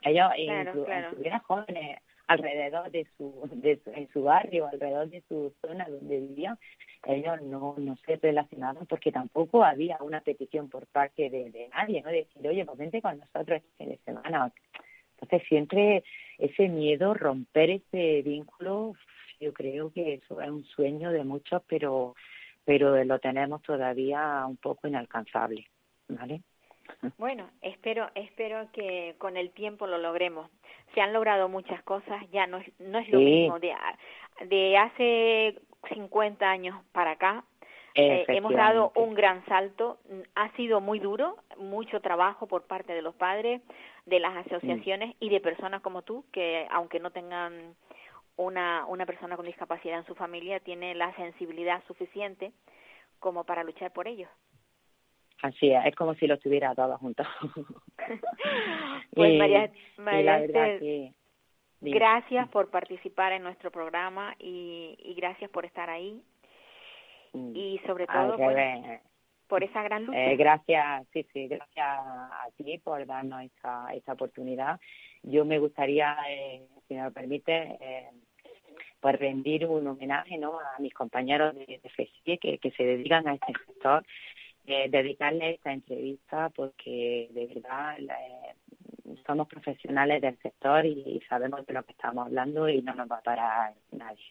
[0.06, 6.20] Ellos estuvieran jóvenes alrededor de su, de en su barrio, alrededor de su zona donde
[6.20, 6.58] vivían,
[7.06, 12.02] ellos no, no se relacionaban porque tampoco había una petición por parte de, de nadie,
[12.02, 12.10] ¿no?
[12.10, 14.52] De decir, oye, pues vente con nosotros este fin de semana.
[15.20, 16.04] Entonces siempre
[16.38, 18.94] ese miedo, romper ese vínculo,
[19.40, 22.16] yo creo que eso es un sueño de muchos, pero,
[22.64, 25.68] pero lo tenemos todavía un poco inalcanzable,
[26.08, 26.42] ¿vale?
[27.18, 30.50] Bueno, espero, espero que con el tiempo lo logremos.
[30.94, 33.74] Se han logrado muchas cosas, ya no es, no es lo mismo de,
[34.48, 35.60] de hace
[35.94, 37.44] 50 años para acá.
[37.98, 40.00] Eh, hemos dado un gran salto,
[40.36, 43.62] ha sido muy duro, mucho trabajo por parte de los padres,
[44.06, 47.76] de las asociaciones y de personas como tú, que aunque no tengan
[48.36, 52.52] una, una persona con discapacidad en su familia, tiene la sensibilidad suficiente
[53.20, 54.30] como para luchar por ellos.
[55.42, 57.28] Así es, es como si lo estuviera todos juntos.
[59.14, 60.40] pues María, María
[61.82, 66.22] gracias por participar en nuestro programa y, y gracias por estar ahí
[67.34, 67.56] mm.
[67.56, 69.02] y sobre todo pues,
[69.48, 70.32] por esa gran lucha.
[70.32, 74.80] Eh, gracias, sí, sí, gracias a ti por darnos esta, esta oportunidad.
[75.22, 78.10] Yo me gustaría, eh, si me lo permite, eh,
[79.00, 80.60] pues rendir un homenaje ¿no?
[80.60, 81.80] a mis compañeros de,
[82.26, 84.04] de que, que se dedican a este sector
[84.68, 88.56] eh, dedicarle esta entrevista porque de verdad eh,
[89.26, 93.18] somos profesionales del sector y, sabemos de lo que estamos hablando y no nos va
[93.18, 94.26] a parar nadie.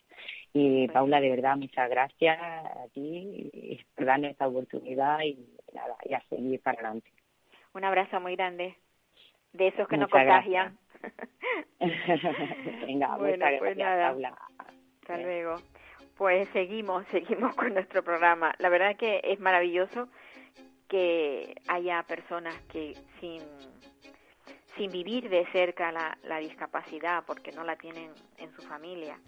[0.53, 5.39] Y Paula, de verdad, muchas gracias a ti por darnos esta oportunidad y
[5.73, 7.11] nada, y a seguir para adelante.
[7.75, 8.77] Un abrazo muy grande,
[9.53, 10.79] de esos que no contagian.
[12.87, 14.39] Venga, muchas pues gracias, Paula.
[15.01, 15.57] Hasta luego.
[16.17, 18.55] Pues seguimos, seguimos con nuestro programa.
[18.59, 20.09] La verdad que es maravilloso
[20.89, 23.43] que haya personas que sin,
[24.91, 29.19] vivir de cerca la, discapacidad porque no la tienen en su familia,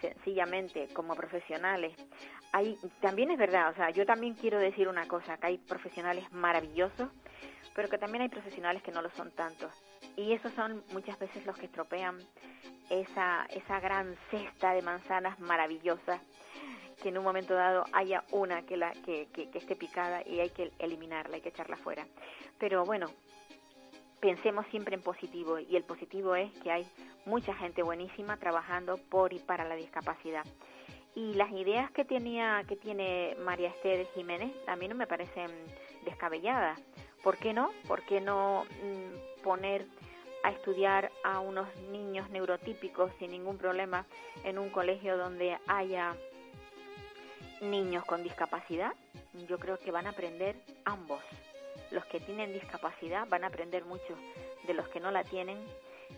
[0.00, 1.94] sencillamente como profesionales.
[2.52, 6.30] Hay, también es verdad, o sea, yo también quiero decir una cosa, que hay profesionales
[6.32, 7.10] maravillosos,
[7.74, 9.68] pero que también hay profesionales que no lo son tanto.
[10.16, 12.18] Y esos son muchas veces los que estropean
[12.88, 16.20] esa, esa gran cesta de manzanas maravillosas
[17.02, 20.50] que en un momento dado haya una que, la, que, que, esté picada y hay
[20.50, 22.06] que eliminarla, hay que echarla fuera.
[22.58, 23.06] Pero bueno,
[24.20, 26.86] pensemos siempre en positivo y el positivo es que hay
[27.24, 30.44] mucha gente buenísima trabajando por y para la discapacidad.
[31.14, 35.50] Y las ideas que tenía que tiene María Esther Jiménez a mí no me parecen
[36.04, 36.80] descabelladas.
[37.22, 37.70] ¿Por qué no?
[37.88, 39.86] ¿Por qué no mm, poner
[40.42, 44.06] a estudiar a unos niños neurotípicos sin ningún problema
[44.44, 46.14] en un colegio donde haya
[47.60, 48.92] niños con discapacidad,
[49.48, 51.20] yo creo que van a aprender ambos.
[51.90, 54.16] Los que tienen discapacidad van a aprender mucho
[54.66, 55.58] de los que no la tienen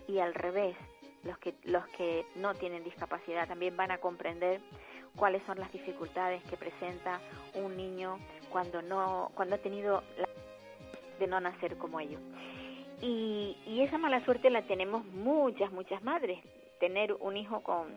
[0.07, 0.75] y al revés,
[1.23, 4.61] los que los que no tienen discapacidad también van a comprender
[5.15, 7.19] cuáles son las dificultades que presenta
[7.55, 10.27] un niño cuando no cuando ha tenido la
[11.19, 12.21] de no nacer como ellos.
[13.01, 16.39] Y, y esa mala suerte la tenemos muchas, muchas madres,
[16.79, 17.87] tener un hijo con,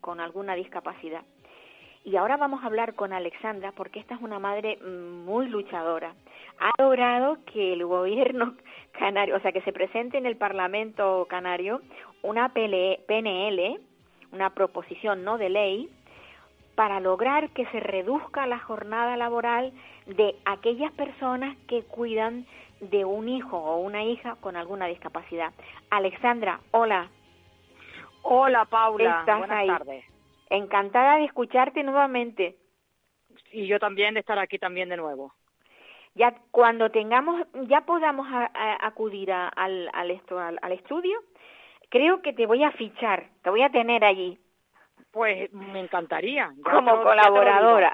[0.00, 1.22] con alguna discapacidad.
[2.04, 6.14] Y ahora vamos a hablar con Alexandra porque esta es una madre muy luchadora.
[6.60, 8.54] Ha logrado que el gobierno
[8.92, 11.80] canario, o sea, que se presente en el Parlamento canario
[12.22, 13.80] una PNL,
[14.32, 15.88] una proposición no de ley,
[16.74, 19.72] para lograr que se reduzca la jornada laboral
[20.06, 22.44] de aquellas personas que cuidan
[22.80, 25.52] de un hijo o una hija con alguna discapacidad.
[25.88, 27.08] Alexandra, hola.
[28.22, 29.20] Hola, Paula.
[29.20, 29.68] ¿Estás Buenas ahí?
[29.68, 30.13] tardes.
[30.54, 32.56] Encantada de escucharte nuevamente.
[33.52, 35.32] Y yo también de estar aquí también de nuevo.
[36.14, 41.18] Ya cuando tengamos, ya podamos a- a- acudir a- al, al, esto, al, al estudio,
[41.90, 44.38] creo que te voy a fichar, te voy a tener allí
[45.10, 46.52] Pues me encantaría.
[46.56, 47.92] ya como lo- te colaboradora.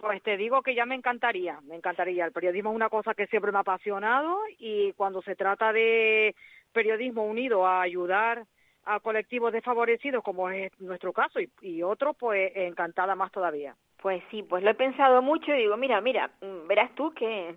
[0.00, 2.24] Pues te digo que ya me encantaría, me encantaría.
[2.24, 6.34] El periodismo es una cosa que siempre me ha apasionado y cuando se trata de
[6.72, 8.44] periodismo unido a ayudar
[8.84, 13.76] a colectivos desfavorecidos, como es nuestro caso, y, y otros, pues encantada más todavía.
[13.98, 17.56] Pues sí, pues lo he pensado mucho y digo, mira, mira, mm, verás tú que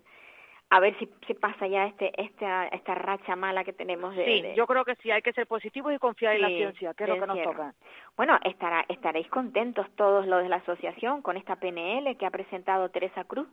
[0.69, 4.55] a ver si pasa ya este esta esta racha mala que tenemos de, Sí, de-
[4.55, 7.09] yo creo que sí, hay que ser positivos y confiar en la ciencia, que es
[7.09, 7.73] lo que nos toca.
[8.17, 12.89] Bueno, estará, estaréis contentos todos los de la asociación con esta PNL que ha presentado
[12.89, 13.47] Teresa Cruz.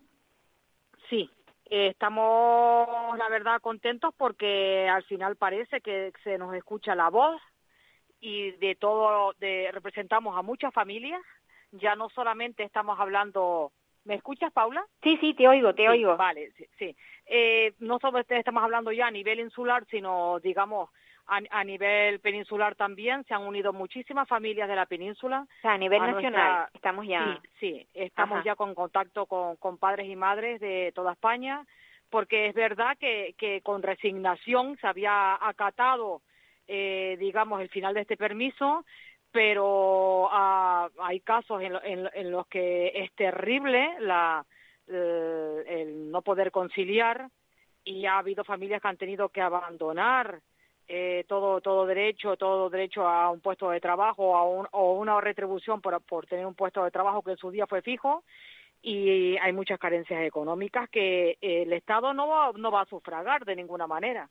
[1.10, 1.30] Sí,
[1.68, 7.40] eh, estamos, la verdad, contentos porque al final parece que se nos escucha la voz
[8.20, 11.22] y de todo, de, representamos a muchas familias.
[11.72, 13.72] Ya no solamente estamos hablando.
[14.04, 14.84] ¿Me escuchas, Paula?
[15.02, 16.16] Sí, sí, te oigo, te Sí, oigo.
[16.16, 16.66] Vale, sí.
[16.78, 16.96] sí.
[17.26, 20.90] Eh, no solo estamos hablando ya a nivel insular, sino, digamos,
[21.26, 23.24] a, a nivel peninsular también.
[23.24, 25.46] Se han unido muchísimas familias de la península.
[25.46, 27.38] O sea, a nivel a nacional nuestra- estamos ya.
[27.42, 28.44] Sí, sí, estamos Ajá.
[28.46, 31.64] ya con contacto con, con padres y madres de toda España,
[32.08, 36.22] porque es verdad que, que con resignación se había acatado,
[36.72, 38.84] eh, digamos, el final de este permiso,
[39.32, 44.46] pero ah, hay casos en, en, en los que es terrible la,
[44.86, 47.28] eh, el no poder conciliar
[47.82, 50.42] y ha habido familias que han tenido que abandonar
[50.86, 55.20] eh, todo todo derecho todo derecho a un puesto de trabajo a un, o una
[55.20, 58.22] retribución por, por tener un puesto de trabajo que en su día fue fijo
[58.80, 63.56] y hay muchas carencias económicas que el Estado no va, no va a sufragar de
[63.56, 64.28] ninguna manera.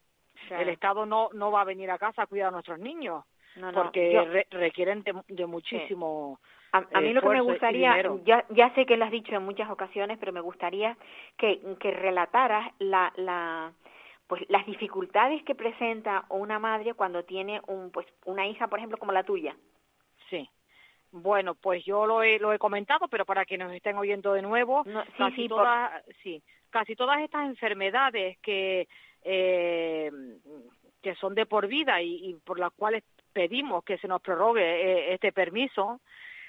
[0.47, 0.63] Claro.
[0.63, 3.23] El Estado no, no va a venir a casa a cuidar a nuestros niños
[3.56, 6.39] No, no, porque yo- re- requieren de, de muchísimo
[6.71, 9.43] A, a mí lo que me gustaría, ya, ya sé que lo has dicho en
[9.43, 10.95] muchas ocasiones, pero me gustaría
[11.38, 13.73] que, que relataras la, la,
[14.28, 18.97] pues las dificultades que presenta una madre cuando tiene un, pues, una hija, por ejemplo,
[18.99, 19.56] como la tuya.
[20.30, 20.47] Sí.
[21.12, 24.43] Bueno, pues yo lo he, lo he comentado, pero para que nos estén oyendo de
[24.43, 25.67] nuevo, No, sí, casi sí, por-
[26.21, 28.88] sí, casi todas estas enfermedades que
[29.23, 30.12] eh,
[31.01, 33.03] que son de por vida y, por las cuales
[33.34, 36.01] pedimos que se nos prorrogue eh, este permiso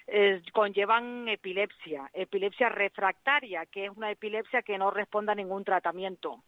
[0.06, 6.42] eh, conllevan epilepsia, epilepsia refractaria, que es una epilepsia que no responde a ningún tratamiento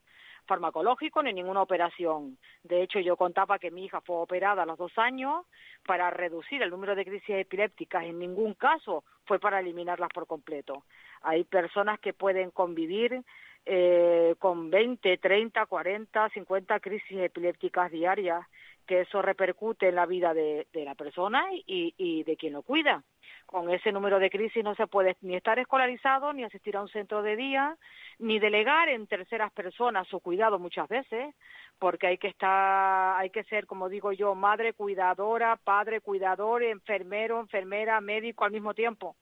[0.47, 2.39] farmacológico ni ninguna operación.
[2.65, 5.47] De hecho, yo contaba que mi hija fue operada a los dos años
[5.87, 8.05] para reducir el número de crisis epilépticas.
[8.05, 10.85] En ningún caso fue para eliminarlas por completo.
[11.23, 13.23] Hay personas que pueden convivir
[13.65, 18.45] eh, con 20, 30, 40, 50 crisis epilépticas diarias,
[18.87, 23.05] que eso repercute en la vida de, la persona y, y de quien lo cuida.
[23.47, 26.89] Con ese número de crisis no se puede ni estar escolarizado, ni asistir a un
[26.89, 27.77] centro de día,
[28.19, 31.35] ni delegar en terceras personas su cuidado muchas veces,
[31.79, 37.41] porque hay que estar, hay que ser, como digo yo, madre cuidadora, padre cuidador, enfermero,
[37.41, 39.17] enfermera, médico al mismo tiempo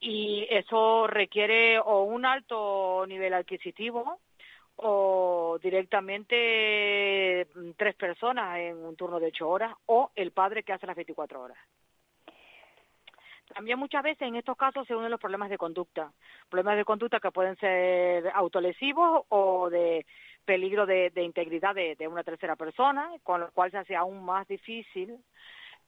[0.00, 4.18] y eso requiere o un alto nivel adquisitivo
[4.76, 10.72] o directamente mm, tres personas en un turno de ocho horas o el padre que
[10.72, 11.58] hace las 24 horas.
[13.54, 16.10] También muchas veces en estos casos se unen los problemas de conducta,
[16.48, 20.06] problemas de conducta que pueden ser autolesivos o de
[20.44, 25.18] peligro de, integridad de una tercera persona, con lo cual se hace aún más difícil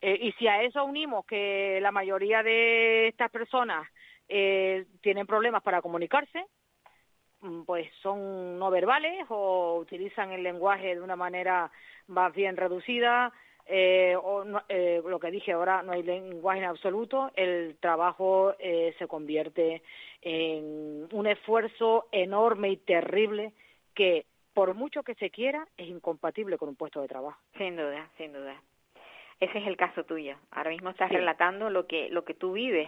[0.01, 3.87] eh, y si a eso unimos que la mayoría de estas personas
[4.27, 6.45] eh, tienen problemas para comunicarse,
[7.41, 11.71] mm, pues son no verbales o utilizan el lenguaje de una manera
[12.07, 13.31] más bien reducida,
[13.67, 18.53] eh, o no- eh, lo que dije ahora, no hay lenguaje en absoluto, el trabajo
[18.59, 19.81] eh, se convierte
[20.21, 23.53] en un esfuerzo enorme y terrible
[23.95, 27.39] que, por mucho que se quiera, es incompatible con un puesto de trabajo.
[27.57, 28.61] Sin duda, sin duda.
[29.39, 30.37] Ese es el caso tuyo.
[30.51, 31.15] Ahora mismo estás Sí.
[31.15, 32.87] relatando lo que lo que tú vives.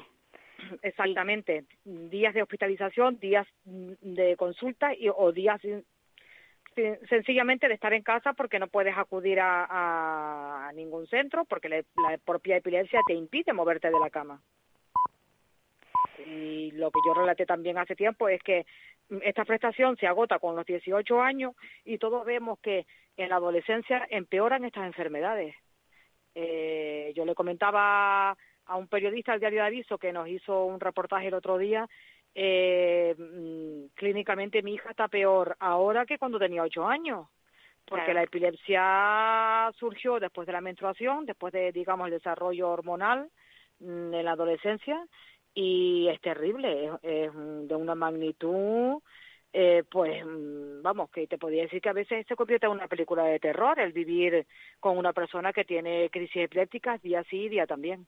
[0.81, 5.61] Exactamente, días de hospitalización, días de consulta y, o días
[7.09, 11.83] sencillamente de estar en casa porque no puedes acudir a, ningún centro porque la
[12.23, 14.41] propia epilepsia te impide moverte de la cama.
[16.25, 18.65] Y lo que yo relaté también hace tiempo es que
[19.21, 21.55] esta prestación se agota con los 18 años
[21.85, 25.55] y todos vemos que en la adolescencia empeoran estas enfermedades.
[26.39, 30.79] Eh, yo le comentaba a un periodista del diario de aviso que nos hizo un
[30.79, 31.89] reportaje el otro día
[32.35, 37.25] eh, mm, clínicamente mi hija está peor ahora que cuando tenía ocho años
[37.87, 43.31] porque la epilepsia surgió después de la menstruación, después de, digamos, el desarrollo hormonal
[43.79, 45.07] mm, en la adolescencia
[45.55, 49.01] y es terrible, es, de una magnitud,
[49.53, 50.23] eh, pues,
[50.81, 53.79] vamos, que te podría decir que a veces se convierte en una película de terror
[53.79, 54.45] el vivir
[54.79, 58.05] con una persona que tiene crisis epilépticas día sí, día también.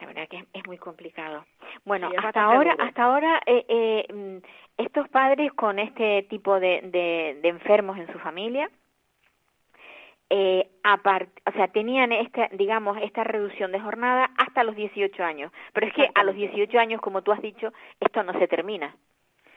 [0.00, 1.44] La verdad que es, muy complicado.
[1.84, 4.36] Bueno, hasta ahora, hasta ahora, eh, eh, mm,
[4.76, 8.70] estos padres con este tipo de, de, enfermos en su familia,
[10.30, 15.50] eh, o sea, tenían esta, digamos, esta reducción de jornada hasta los 18 años.
[15.72, 18.94] Pero es que a los 18 años, como tú has dicho, esto no se termina.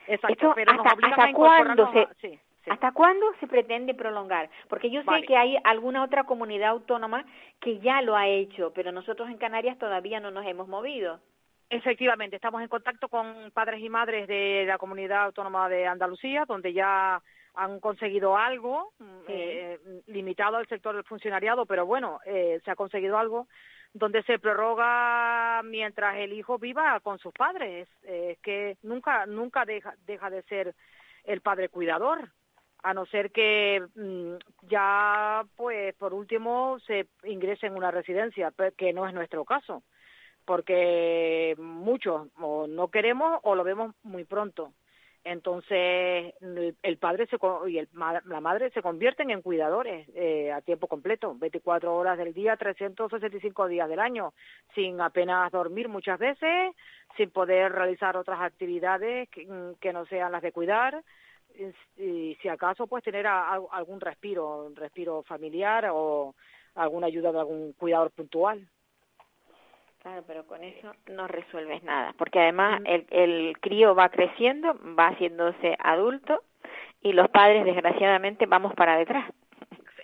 [0.06, 2.38] Exacto, pero hasta, hasta cuándo se,
[2.70, 4.48] ¿Hasta cuándo se pretende prolongar?
[4.68, 7.24] Porque yo sé que hay alguna otra comunidad autónoma
[7.60, 11.18] que ya lo ha hecho, pero nosotros en Canarias todavía no nos hemos movido.
[11.70, 16.72] Efectivamente, estamos en contacto con padres y madres de la comunidad autónoma de Andalucía, donde
[16.72, 17.20] ya
[17.54, 22.76] han conseguido algo, mm, eh, limitado al sector del funcionariado, pero bueno, eh, se ha
[22.76, 23.46] conseguido algo,
[23.94, 27.88] donde se prorroga mientras el hijo viva con sus padres.
[28.02, 30.74] Es que nunca, nunca deja, deja de ser
[31.24, 32.30] el padre cuidador
[32.82, 38.92] a no ser que mm, ya, pues, por último, se ingrese en una residencia, que
[38.92, 39.82] no es nuestro caso,
[40.44, 44.72] porque muchos o no queremos o lo vemos muy pronto.
[45.24, 47.36] Entonces, el padre se,
[47.68, 47.88] y el,
[48.24, 53.68] la madre se convierten en cuidadores eh, a tiempo completo, 24 horas del día, 365
[53.68, 54.34] días del año,
[54.74, 56.74] sin apenas dormir muchas veces,
[57.16, 61.02] sin poder realizar otras actividades que no sean las de cuidar,
[61.96, 66.34] y si acaso pues tener algún respiro, un respiro familiar o
[66.74, 68.66] alguna ayuda de algún cuidador puntual.
[70.02, 75.08] Claro, pero con eso no resuelves nada, porque además el, el crío va creciendo, va
[75.08, 76.42] haciéndose adulto
[77.02, 79.30] y los padres desgraciadamente vamos para detrás.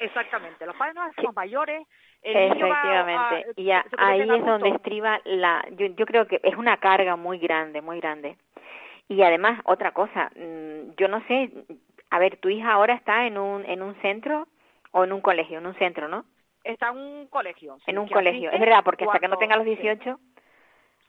[0.00, 1.87] Exactamente, los padres no somos mayores.
[2.22, 5.64] Efectivamente, y ahí es donde estriba la.
[5.72, 8.37] Yo, yo creo que es una carga muy grande, muy grande.
[9.08, 11.50] Y además, otra cosa, mm, yo no sé,
[12.11, 14.48] a ver, tu hija ahora está en un, en un centro
[14.90, 16.24] o en un colegio, en un centro, ¿no?
[16.64, 17.79] Está en un colegio.
[17.87, 20.18] en un colegio, es verdad, porque hasta que no tenga los 18...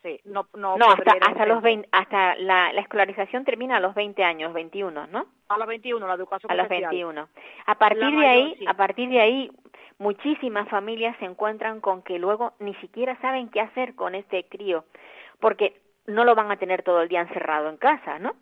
[0.02, 0.18] Sí.
[0.24, 4.24] no, no, no hasta, hasta los 20, hasta la, la escolarización termina a los 20
[4.24, 5.26] años, 21, ¿no?
[5.50, 7.28] A los 21, la educación A los 21.
[7.66, 9.52] A partir de ahí, a partir de ahí,
[9.98, 14.86] muchísimas familias se encuentran con que luego ni siquiera saben qué hacer con este crío,
[15.42, 18.36] porque no lo van a tener todo el día encerrado en casa, ¿no?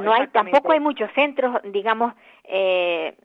[0.00, 3.16] No, hay, tampoco hay muchos centros, digamos, eh,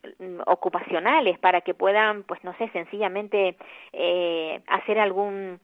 [0.46, 3.58] ocupacionales para que puedan, pues no sé, sencillamente
[3.94, 5.60] eh, hacer algún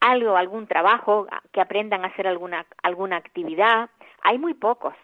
[0.00, 3.90] algo, algún trabajo, que aprendan a hacer alguna alguna actividad.
[4.22, 4.94] Hay muy pocos.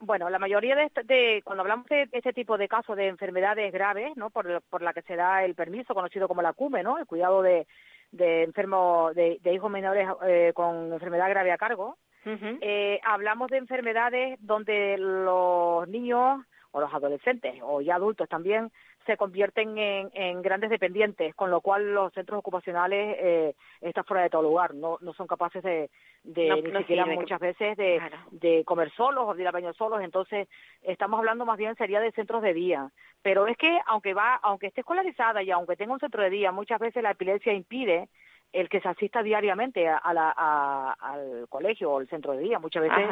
[0.00, 3.72] Bueno, la mayoría de, este, de, cuando hablamos de este tipo de casos de enfermedades
[3.72, 4.28] graves, ¿no?
[4.28, 6.98] Por, por la que se da el permiso conocido como la CUME, ¿no?
[6.98, 7.66] El cuidado de,
[8.14, 11.96] de enfermos, de, hijos menores eh, con enfermedad grave a cargo.
[12.26, 16.40] Eh, hablamos de enfermedades donde los niños
[16.72, 18.70] o los adolescentes o ya adultos también
[19.06, 24.22] se convierten en, en grandes dependientes, con lo cual los centros ocupacionales eh, están fuera
[24.22, 25.90] de todo lugar, no, no son capaces de,
[26.24, 30.00] de ni siquiera muchas veces de, de comer solos o de ir a baño solos,
[30.02, 30.48] entonces
[30.82, 32.90] estamos hablando más bien sería de centros de día,
[33.22, 36.50] pero es que aunque va, aunque esté escolarizada y aunque tenga un centro de día,
[36.50, 38.08] muchas veces la epilepsia impide
[38.54, 42.84] el que se asista diariamente a, la, al colegio o al centro de día, muchas
[42.84, 43.06] veces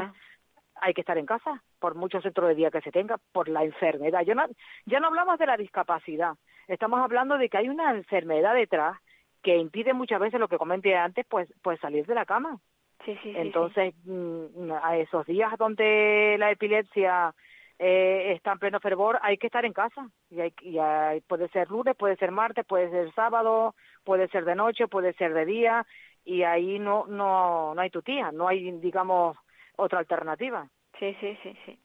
[0.76, 3.64] hay que estar en casa por muchos centros de día que se tenga, por la
[3.64, 4.22] enfermedad.
[4.22, 4.46] Yo no,
[4.86, 6.34] ya no hablamos de la discapacidad,
[6.68, 8.96] estamos hablando de que hay una enfermedad detrás
[9.42, 12.60] que impide muchas veces lo que comenté antes, pues, pues salir de la cama.
[13.04, 17.34] Sí, sí, Entonces, mm, a esos días donde la epilepsia
[17.80, 20.06] eh, está en pleno fervor, hay que estar en casa.
[20.30, 23.74] Y, hay, y hay, puede ser lunes, puede ser martes, puede ser sábado,
[24.04, 25.86] puede ser de noche, puede ser de día,
[26.24, 29.36] y ahí no, no, no hay tu tía, no hay, digamos,
[29.76, 30.68] otra alternativa.
[30.98, 31.78] Sí, sí, sí, sí.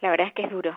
[0.00, 0.76] La verdad es que es duro.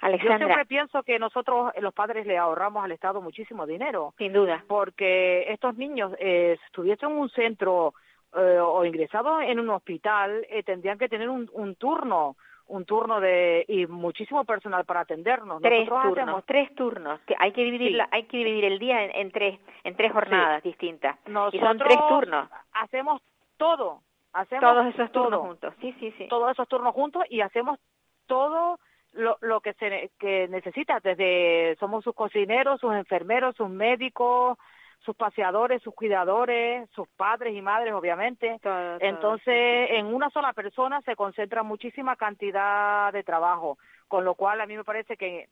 [0.00, 0.38] Alexandra.
[0.38, 4.12] Yo siempre pienso que nosotros, los padres, le ahorramos al Estado muchísimo dinero.
[4.18, 4.64] Sin duda.
[4.66, 7.94] Porque estos niños eh, estuviesen en un centro
[8.36, 13.20] eh, o ingresados en un hospital eh, tendrían que tener un, un turno un turno
[13.20, 15.60] de y muchísimo personal para atendernos.
[15.60, 17.20] Tres turnos, tres turnos.
[17.22, 21.18] Que hay que dividir hay que dividir el día en, tres en tres jornadas distintas.
[21.52, 22.48] y son tres turnos.
[22.72, 23.20] Hacemos
[23.56, 24.00] todo,
[24.32, 25.74] hacemos todos esos turnos juntos.
[25.80, 26.26] Sí, sí, sí.
[26.28, 27.78] Todos esos turnos juntos y hacemos
[28.26, 28.78] todo
[29.12, 34.58] lo, lo que se que necesita desde somos sus cocineros, sus enfermeros, sus médicos,
[35.04, 38.58] sus paseadores, sus cuidadores, sus padres y madres, obviamente.
[39.00, 43.78] Entonces, en una sola persona se concentra muchísima cantidad de trabajo,
[44.08, 45.48] con lo cual a mí me parece que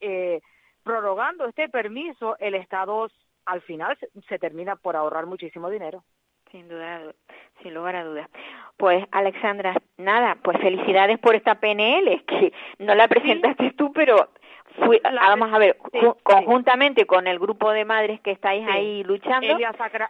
[0.00, 0.40] eh,
[0.82, 3.08] prorrogando este permiso, el Estado
[3.44, 3.96] al final
[4.28, 6.02] se, termina por ahorrar muchísimo dinero.
[6.50, 7.02] Sin duda,
[7.62, 8.28] sin lugar a dudas.
[8.76, 14.30] Pues Alexandra, nada, pues felicidades por esta PNL, que no la presentaste tú, pero
[14.84, 15.76] Fui, vamos a ver,
[16.22, 19.46] conjuntamente con el grupo de madres que estáis ahí luchando.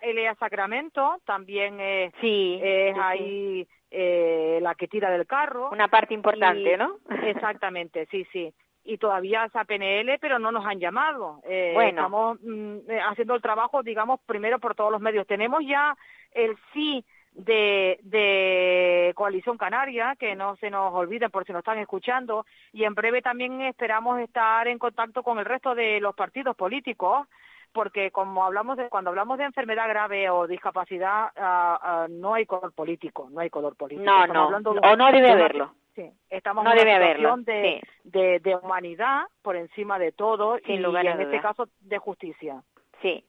[0.02, 5.70] Elia, Sacramento también es, es ahí eh, la que tira del carro.
[5.70, 6.98] Una parte importante, ¿no?
[7.24, 8.52] Exactamente, sí, sí.
[8.84, 11.40] Y todavía esa PNL, pero no nos han llamado.
[11.44, 11.88] Eh, bueno.
[11.88, 15.26] Estamos mm, eh, haciendo el trabajo, digamos, primero por todos los medios.
[15.26, 15.96] Tenemos ya
[16.32, 17.04] el sí
[17.36, 22.84] de, de Coalición Canaria, que no se nos olviden por si nos están escuchando, y
[22.84, 27.28] en breve también esperamos estar en contacto con el resto de los partidos políticos,
[27.72, 32.72] porque como hablamos de, cuando hablamos de enfermedad grave o discapacidad, ah, no hay color
[32.72, 34.10] político, no hay color político.
[34.10, 35.74] No, no, o no debe haberlo.
[35.94, 41.20] Sí, estamos en una situación de, de, de, humanidad por encima de todo y, en
[41.20, 42.62] este caso de justicia.
[43.00, 43.24] Sí,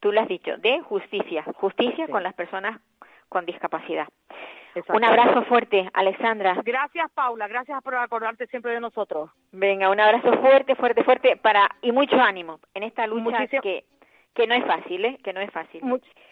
[0.00, 2.80] tú lo has dicho, de justicia, justicia con las personas
[3.32, 4.06] con discapacidad.
[4.88, 6.56] Un abrazo fuerte, Alexandra.
[6.64, 7.48] Gracias, Paula.
[7.48, 9.30] Gracias por acordarte siempre de nosotros.
[9.52, 13.84] Venga, un abrazo fuerte, fuerte, fuerte para y mucho ánimo en esta lucha que
[14.34, 15.18] que no es fácil, ¿eh?
[15.22, 15.82] Que no es fácil.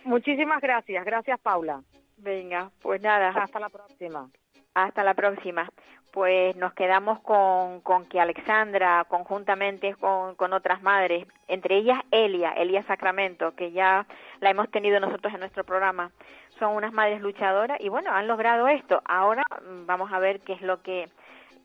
[0.05, 1.05] muchísimas gracias.
[1.05, 1.83] Gracias, Paula.
[2.17, 3.29] Venga, pues nada.
[3.29, 4.29] Hasta la próxima.
[4.75, 5.69] Hasta la próxima.
[6.13, 12.51] Pues nos quedamos con, con que Alexandra, conjuntamente con, con otras madres, entre ellas Elia,
[12.53, 14.07] Elia Sacramento, que ya
[14.41, 16.11] la hemos tenido nosotros en nuestro programa,
[16.61, 19.03] son unas madres luchadoras y bueno, han logrado esto.
[19.05, 21.09] Ahora mm, vamos a ver qué es lo que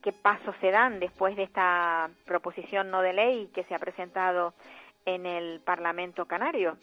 [0.02, 4.54] qué pasos se dan después de esta proposición no de ley que se ha presentado
[5.06, 6.78] en el Parlamento Canario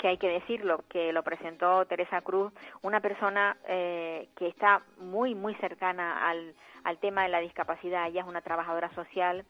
[0.00, 5.34] que hay que decirlo, que lo presentó Teresa Cruz, una persona eh, que está muy,
[5.34, 8.06] muy cercana al, al tema de la discapacidad.
[8.06, 9.44] Ella es una trabajadora social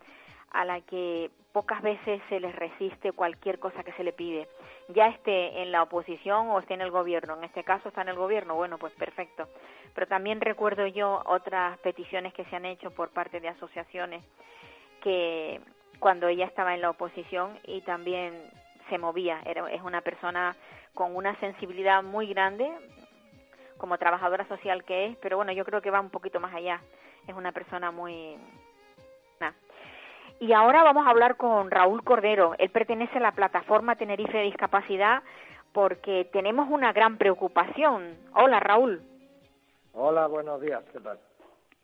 [0.50, 4.48] a la que pocas veces se les resiste cualquier cosa que se le pide,
[4.88, 7.36] ya esté en la oposición o esté en el gobierno.
[7.36, 9.48] En este caso está en el gobierno, bueno, pues perfecto.
[9.94, 14.22] Pero también recuerdo yo otras peticiones que se han hecho por parte de asociaciones
[15.02, 15.60] que
[15.98, 18.50] cuando ella estaba en la oposición y también
[18.88, 19.40] se movía.
[19.44, 20.56] Era, es una persona
[20.94, 22.70] con una sensibilidad muy grande,
[23.78, 26.80] como trabajadora social que es, pero bueno, yo creo que va un poquito más allá.
[27.26, 28.36] Es una persona muy...
[30.40, 32.54] Y ahora vamos a hablar con Raúl Cordero.
[32.58, 35.22] Él pertenece a la plataforma Tenerife de Discapacidad
[35.74, 38.16] porque tenemos una gran preocupación.
[38.34, 39.02] Hola, Raúl.
[39.92, 40.82] Hola, buenos días.
[40.92, 41.18] ¿Qué tal?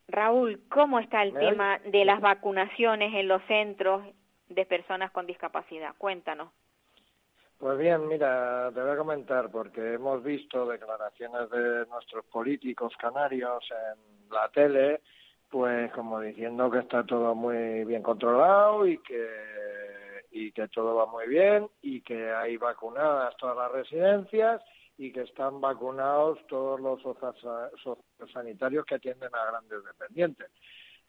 [0.09, 4.03] Raúl, ¿cómo está el tema de las vacunaciones en los centros
[4.49, 5.95] de personas con discapacidad?
[5.99, 6.49] Cuéntanos.
[7.59, 13.69] Pues bien, mira, te voy a comentar, porque hemos visto declaraciones de nuestros políticos canarios
[13.71, 15.03] en la tele,
[15.51, 19.27] pues como diciendo que está todo muy bien controlado y que
[20.31, 24.63] y que todo va muy bien y que hay vacunadas todas las residencias
[24.99, 27.01] y que están vacunados todos los
[28.33, 30.51] sanitarios que atienden a grandes dependientes.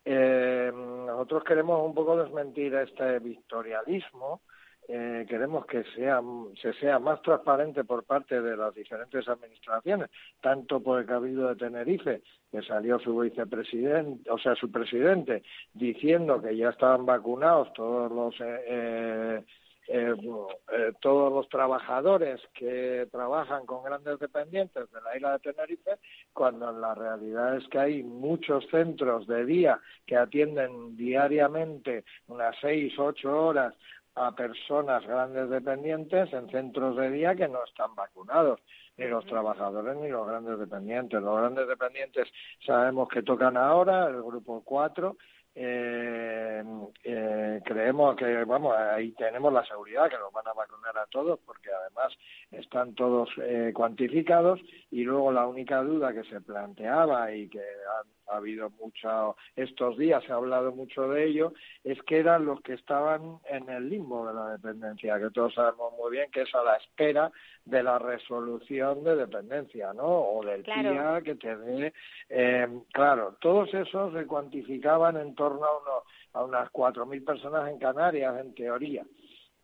[0.06, 4.42] Eh, nosotros queremos un poco desmentir este victorialismo
[4.88, 6.22] eh, queremos que sea,
[6.62, 10.10] se sea más transparente por parte de las diferentes administraciones,
[10.42, 12.22] tanto por el Cabildo de Tenerife,
[12.52, 18.36] que salió su vicepresidente, o sea, su presidente, diciendo que ya estaban vacunados todos los
[18.40, 19.44] eh,
[19.90, 25.92] eh, todos los trabajadores que trabajan con grandes dependientes de la isla de Tenerife,
[26.34, 32.94] cuando la realidad es que hay muchos centros de día que atienden diariamente unas seis,
[33.00, 33.74] ocho horas
[34.18, 38.60] a personas grandes dependientes en centros de día que no están vacunados,
[38.98, 41.22] ni los trabajadores ni los grandes dependientes.
[41.22, 42.28] Los grandes dependientes
[42.66, 45.16] sabemos que tocan ahora, el grupo 4,
[45.60, 46.64] eh,
[47.04, 50.77] eh, creemos que vamos ahí tenemos la seguridad que nos van a vacunar
[51.10, 52.14] todos porque además
[52.52, 54.60] están todos eh, cuantificados
[54.92, 59.98] y luego la única duda que se planteaba y que ha, ha, habido mucho estos
[59.98, 61.54] días se ha hablado mucho de ello
[61.84, 65.94] es que eran los que estaban en el limbo de la dependencia que todos sabemos
[65.98, 67.32] muy bien que es a la espera
[67.68, 70.06] de la resolución de dependencia, ¿no?
[70.06, 71.22] O del Claro.
[71.22, 71.94] que te dé.
[72.30, 76.04] Eh, claro, todos esos se cuantificaban en torno a, uno,
[76.34, 79.04] a unas 4.000 personas en Canarias, en teoría.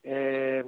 [0.03, 0.65] Eh,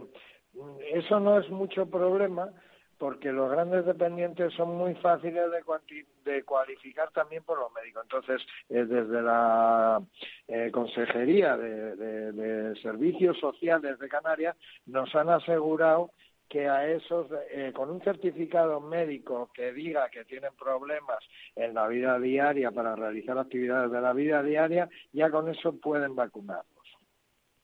[0.93, 2.49] eso no es mucho problema
[2.97, 8.03] porque los grandes dependientes son muy fáciles de, cuanti- de cualificar también por los médicos.
[8.03, 10.01] Entonces, eh, desde la
[10.47, 16.11] eh, Consejería de, Servicios Sociales de Canarias nos han asegurado
[16.47, 21.17] que a esos, eh, con un certificado médico que diga que tienen problemas
[21.55, 26.15] en la vida diaria para realizar actividades de la vida diaria, ya con eso pueden
[26.15, 26.74] vacunarlos.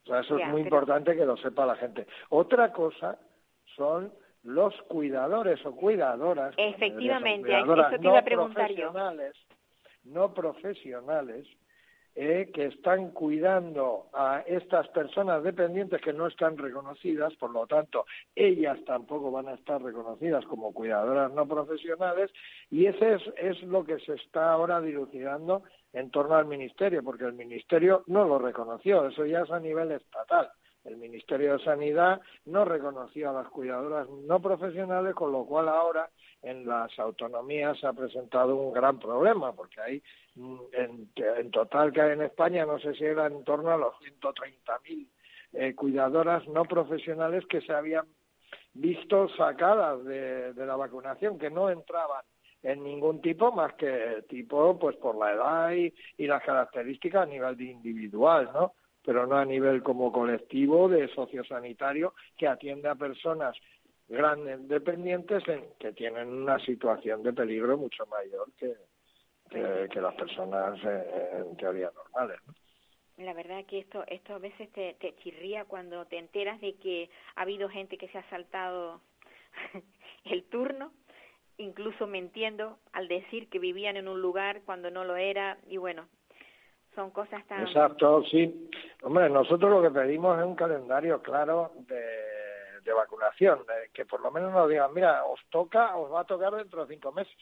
[0.04, 2.08] O sea, eso Ya, es muy pero- importante que lo sepa la gente.
[2.30, 3.18] Otra cosa
[3.76, 4.12] son
[4.44, 6.56] los cuidadores o cuidadoras.
[6.58, 8.76] Efectivamente, cuidadoras eso te iba a no preguntar yo.
[8.92, 9.36] profesionales,
[10.04, 11.48] No profesionales
[12.16, 18.06] eh, que están cuidando a estas personas dependientes que no están reconocidas, por lo tanto,
[18.36, 22.30] ellas tampoco van a estar reconocidas como cuidadoras no profesionales,
[22.70, 25.64] y ese es, es lo que se está ahora dilucidando
[25.94, 29.92] en torno al Ministerio, porque el Ministerio no lo reconoció, eso ya es a nivel
[29.92, 30.50] estatal.
[30.84, 36.10] El Ministerio de Sanidad no reconoció a las cuidadoras no profesionales, con lo cual ahora
[36.42, 40.04] en las autonomías se ha presentado un gran problema, porque hay
[40.36, 43.78] mm, en, en total que hay en España, no sé si era en torno a
[43.78, 45.08] los 130.000
[45.54, 48.08] eh, cuidadoras no profesionales que se habían
[48.74, 52.24] visto sacadas de, de la vacunación, que no entraban
[52.64, 55.94] en ningún tipo más que tipo pues por la edad y,
[56.28, 58.74] las características a nivel de individual, ¿no?
[59.04, 63.58] Pero no a nivel como colectivo de sociosanitario que atiende a personas
[64.08, 68.76] grandes dependientes en, que tienen una situación de peligro mucho mayor que,
[69.90, 72.40] que, las personas eh, en teoría normales.
[72.46, 72.54] ¿no?
[73.18, 77.10] La verdad que esto, esto a veces te, te chirría cuando te enteras de que
[77.36, 79.02] ha habido gente que se ha saltado
[80.26, 80.92] el turno,
[81.62, 86.08] incluso mintiendo al decir que vivían en un lugar cuando no lo era, y bueno,
[86.96, 87.62] son cosas tan...
[87.62, 88.70] Exacto, sí.
[89.04, 94.22] Hombre, nosotros lo que pedimos es un calendario claro de, de vacunación, de que por
[94.22, 97.38] lo menos nos digan, mira, os toca, os va a tocar dentro de cinco meses,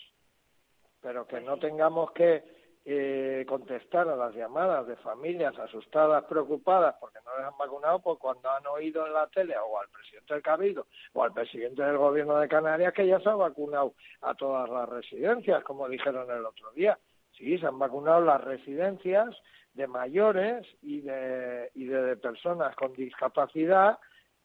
[1.01, 2.58] pero que no tengamos que
[2.91, 8.17] eh, contestar a las llamadas de familias asustadas, preocupadas porque no les han vacunado, pues
[8.17, 11.97] cuando han oído en la tele o al presidente del Cabildo o al presidente del
[11.97, 16.43] gobierno de Canarias que ya se ha vacunado a todas las residencias, como dijeron el
[16.43, 16.97] otro día.
[17.37, 19.35] Sí, se han vacunado las residencias
[19.75, 23.99] de mayores y de, y de personas con discapacidad,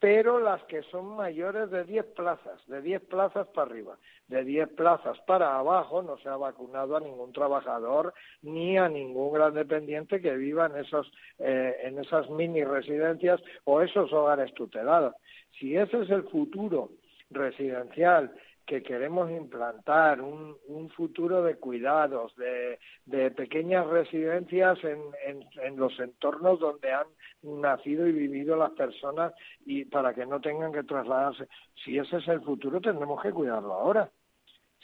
[0.05, 3.97] pero las que son mayores de 10 plazas, de 10 plazas para arriba.
[4.29, 9.33] De 10 plazas para abajo no se ha vacunado a ningún trabajador ni a ningún
[9.33, 15.15] gran dependiente que viva en, esos, eh, en esas mini residencias o esos hogares tutelados.
[15.59, 16.91] Si ese es el futuro
[17.31, 18.31] residencial
[18.67, 25.77] que queremos implantar, un, un futuro de cuidados, de, de pequeñas residencias en, en, en,
[25.77, 27.07] los entornos donde han
[27.43, 29.35] nacido y vivido las personas
[29.67, 31.49] y para que no tengan que trasladarse.
[31.85, 34.11] Si ese es el futuro, tendremos que cuidarlo ahora.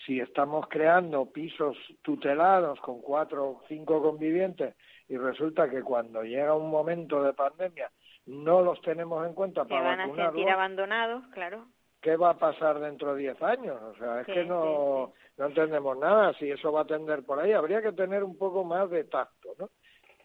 [0.05, 4.75] Si estamos creando pisos tutelados con cuatro o cinco convivientes
[5.09, 7.91] y resulta que cuando llega un momento de pandemia
[8.27, 11.67] no los tenemos en cuenta Se para van a sentir abandonados, claro.
[12.01, 13.81] ¿Qué va a pasar dentro de 10 años?
[13.83, 16.33] O sea, es Sí, que no, no entendemos nada.
[16.35, 19.51] Si eso va a tender por ahí, habría que tener un poco más de tacto,
[19.59, 19.71] ¿no?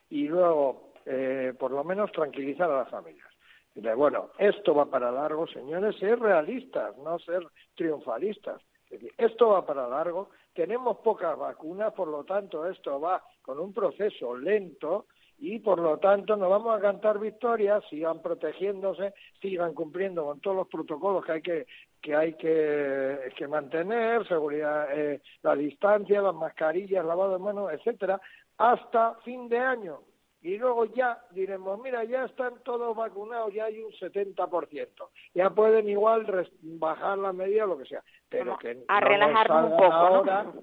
[0.09, 3.27] Y luego, eh, por lo menos, tranquilizar a las familias.
[3.73, 7.45] De, bueno, esto va para largo, señores, ser realistas, no ser
[7.75, 8.61] triunfalistas.
[8.85, 13.59] Es decir, esto va para largo, tenemos pocas vacunas, por lo tanto, esto va con
[13.59, 15.07] un proceso lento
[15.37, 20.57] y por lo tanto no vamos a cantar victorias, sigan protegiéndose, sigan cumpliendo con todos
[20.57, 21.67] los protocolos que hay que
[22.01, 28.21] que hay que, que mantener, seguridad, eh, la distancia, las mascarillas, lavado de manos, etcétera,
[28.59, 30.01] hasta fin de año.
[30.43, 35.09] Y luego ya diremos, mira, ya están todos vacunados, ya hay un 70%.
[35.33, 38.03] Ya pueden igual bajar la medida, lo que sea.
[38.29, 40.53] Pero Vamos que a no nos relajarnos un poco, ¿no?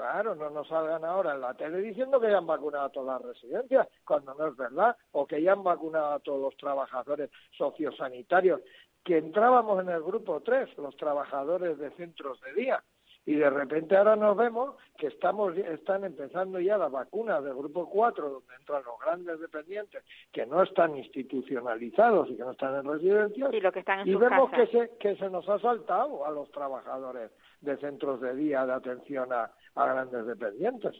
[0.00, 3.20] Claro, no nos salgan ahora en la tele diciendo que ya han vacunado a todas
[3.20, 7.28] las residencias, cuando no es verdad, o que ya han vacunado a todos los trabajadores
[7.58, 8.62] sociosanitarios,
[9.04, 12.82] que entrábamos en el grupo 3, los trabajadores de centros de día,
[13.26, 17.90] y de repente ahora nos vemos que estamos están empezando ya las vacunas del grupo
[17.90, 22.90] 4, donde entran los grandes dependientes que no están institucionalizados y que no están en
[22.90, 24.70] residencias, Y lo que están en y vemos casas.
[24.70, 27.30] que se, que se nos ha saltado a los trabajadores
[27.60, 30.94] de centros de día de atención a, a grandes dependientes.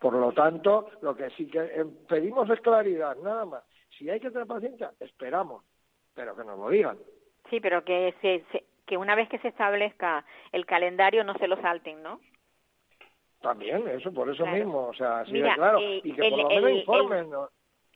[0.00, 3.64] Por lo tanto, lo que sí que eh, pedimos es claridad, nada más.
[3.98, 5.64] Si hay que tener paciencia, esperamos,
[6.14, 6.98] pero que nos lo digan.
[7.50, 11.46] Sí, pero que se, se- que una vez que se establezca el calendario no se
[11.46, 12.20] lo salten, ¿no?
[13.40, 15.78] También, eso, por eso mismo, o sea, así Mira, de claro.
[15.80, 17.48] eh, y que el- por lo el- menos el- informen, ¿no?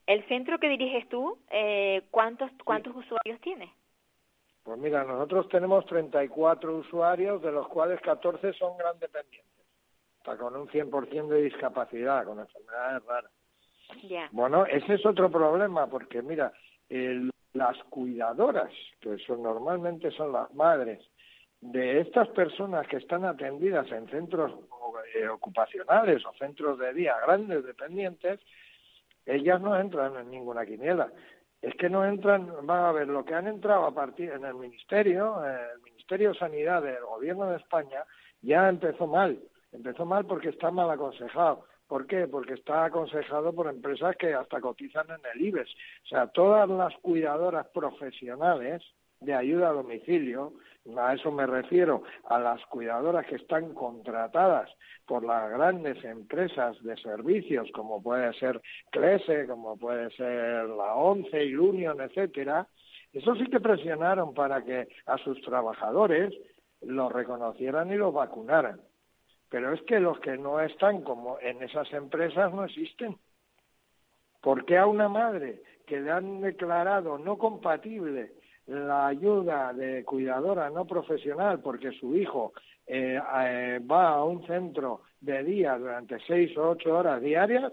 [0.06, 3.72] El centro que diriges tú, eh, ¿cuántos cuántos usuarios tiene?
[4.62, 9.65] Pues mira, nosotros tenemos 34 usuarios, de los cuales 14 son gran dependientes.
[10.36, 13.30] Con un 100% de discapacidad, con enfermedades raras.
[14.32, 16.52] Bueno, ese es otro problema, porque mira,
[16.88, 18.70] el- las cuidadoras,
[19.00, 21.00] que son normalmente son las madres,
[21.60, 24.52] de estas personas que están atendidas en centros
[25.14, 28.40] eh, ocupacionales o centros de día grandes dependientes,
[29.24, 31.10] ellas no entran en ninguna quiniela.
[31.62, 34.54] Es que no entran, van a ver, lo que han entrado a partir en el
[34.54, 38.04] Ministerio, eh, el Ministerio de Sanidad del Gobierno de España,
[38.42, 39.38] ya empezó mal.
[39.76, 41.64] Empezó mal porque está mal aconsejado.
[41.86, 42.26] ¿Por qué?
[42.26, 45.70] Porque está aconsejado por empresas que hasta cotizan en el IBEX.
[46.04, 48.82] O sea, todas las cuidadoras profesionales
[49.20, 50.54] de ayuda a domicilio,
[50.96, 54.70] a eso me refiero, a las cuidadoras que están contratadas
[55.06, 58.60] por las grandes empresas de servicios, como puede ser
[58.90, 62.66] CLESE, como puede ser la ONCE, Ilunion, etcétera,
[63.12, 66.34] eso sí que presionaron para que a sus trabajadores
[66.80, 68.80] los reconocieran y los vacunaran.
[69.48, 73.16] Pero es que los que no están como en esas empresas no existen.
[74.40, 78.32] ¿Por qué a una madre que le han declarado no compatible
[78.66, 82.52] la ayuda de cuidadora no profesional porque su hijo
[82.86, 87.72] eh, eh, va a un centro de día durante seis o ocho horas diarias,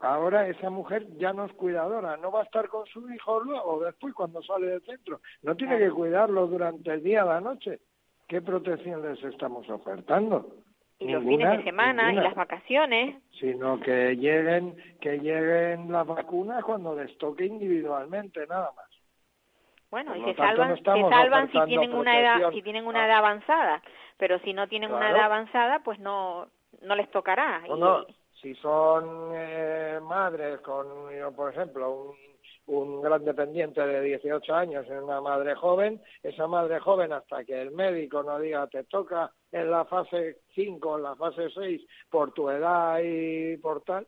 [0.00, 3.84] ahora esa mujer ya no es cuidadora, no va a estar con su hijo luego,
[3.84, 7.80] después cuando sale del centro, no tiene que cuidarlo durante el día o la noche.
[8.26, 10.65] ¿Qué protección les estamos ofertando?
[10.98, 12.22] Y los fines de semana y ninguna.
[12.28, 13.16] las vacaciones.
[13.38, 18.86] sino que lleguen que lleguen las vacunas cuando les toque individualmente nada más.
[19.90, 22.54] Bueno, Por y se no salvan, se salvan si tienen una edad, protección.
[22.54, 23.82] si tienen una edad avanzada,
[24.16, 26.48] pero si no tienen una edad avanzada, pues no
[26.82, 27.62] no les tocará.
[27.68, 28.06] o Y- no.
[28.42, 30.86] Si son eh, madres con
[31.16, 32.16] yo, por ejemplo un
[32.66, 37.60] un gran dependiente de 18 años y una madre joven, esa madre joven hasta que
[37.60, 42.32] el médico no diga te toca en la fase 5, en la fase 6 por
[42.32, 44.06] tu edad y por tal,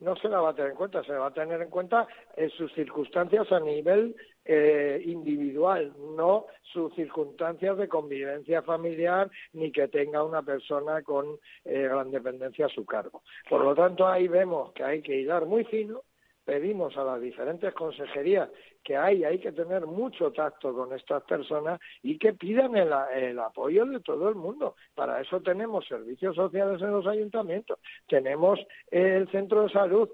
[0.00, 2.06] no se la va a tener en cuenta, se va a tener en cuenta
[2.36, 9.88] en sus circunstancias a nivel eh, individual, no sus circunstancias de convivencia familiar ni que
[9.88, 13.22] tenga una persona con eh, gran dependencia a su cargo.
[13.48, 16.02] Por lo tanto, ahí vemos que hay que hilar muy fino,
[16.48, 18.48] pedimos a las diferentes consejerías
[18.82, 23.38] que hay, hay que tener mucho tacto con estas personas y que pidan el, el
[23.38, 24.74] apoyo de todo el mundo.
[24.94, 27.78] Para eso tenemos servicios sociales en los ayuntamientos,
[28.08, 28.58] tenemos
[28.90, 30.08] el centro de salud,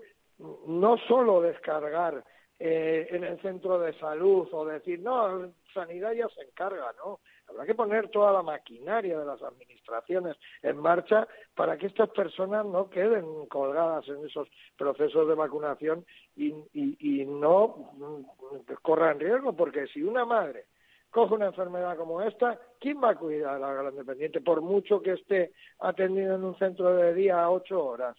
[0.66, 2.24] no solo descargar
[2.59, 7.20] eh, en el centro de salud o decir, no, sanidad ya se encarga, no.
[7.55, 12.66] Habrá que poner toda la maquinaria de las administraciones en marcha para que estas personas
[12.66, 16.05] no queden colgadas en esos procesos de vacunación
[16.36, 20.64] y, y, y no mm, corran riesgo, porque si una madre
[21.11, 24.40] coge una enfermedad como esta, ¿quién va a cuidar a la gran dependiente?
[24.40, 28.16] Por mucho que esté atendido en un centro de día a ocho horas.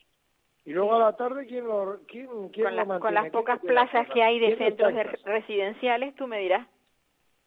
[0.63, 2.99] Y luego a la tarde, ¿quién lo, quién, quién con, lo la- mantiene?
[3.01, 6.65] con las ¿Quién pocas plazas que hay de ¿Quién está centros residenciales, tú me dirás.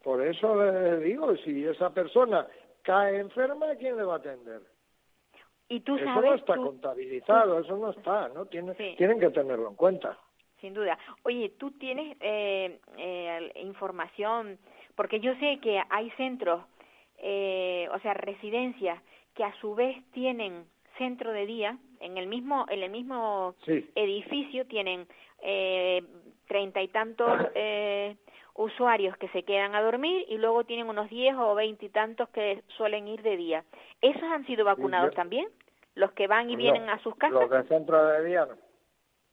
[0.03, 2.47] Por eso le digo, si esa persona
[2.83, 4.61] cae enferma, ¿quién le va a atender?
[5.67, 8.45] Y tú eso sabes, no está tú- contabilizado, eso no está, ¿no?
[8.47, 8.95] Tiene- Sí.
[8.97, 10.17] Tienen que tenerlo en cuenta.
[10.61, 10.97] Sin duda.
[11.23, 14.57] Oye, tú tienes eh, eh, información,
[14.95, 16.63] porque yo sé que hay centros,
[17.17, 19.01] eh, o sea, residencias,
[19.35, 20.65] que a su vez tienen
[20.97, 23.89] centro de día, en el mismo, en el mismo Sí.
[23.95, 25.07] edificio tienen
[25.41, 26.01] eh,
[26.47, 28.17] treinta y tantos eh,
[28.59, 32.27] usuarios que se quedan a dormir y luego tienen unos diez o veinte y tantos
[32.29, 33.63] que suelen ir de día.
[34.01, 35.47] ¿Esos han sido vacunados yo- también?
[35.95, 37.39] ¿Los que van y vienen a sus casas?
[37.39, 38.55] Los de centro de día no.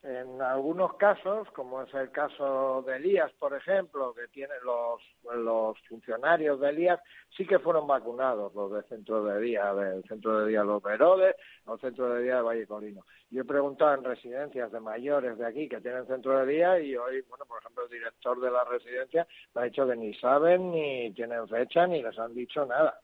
[0.06, 5.02] En algunos casos, como es el caso de Elías, por ejemplo, que tienen los,
[5.34, 7.00] los funcionarios de Elías,
[7.36, 11.34] sí que fueron vacunados los de centro de día, del centro de día Los Verodes,
[11.64, 13.04] o centro de día de Valle Colino.
[13.30, 16.96] Yo he preguntado en residencias de mayores de aquí que tienen centro de día y
[16.96, 19.26] hoy, bueno, por ejemplo, el director de la residencia
[19.56, 23.00] me ha dicho que ni saben, ni tienen fecha, ni les han dicho nada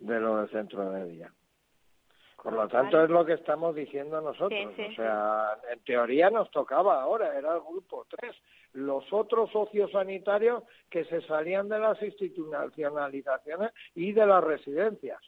[0.00, 1.32] de lo del centro de día.
[2.42, 3.04] Por lo tanto, Vale.
[3.04, 4.50] es lo que estamos diciendo nosotros.
[4.50, 8.34] Sí, sí, o sea, en teoría nos tocaba ahora, era el grupo 3.
[8.72, 15.20] Los otros sociosanitarios que se salían de las institucionalizaciones y de las residencias.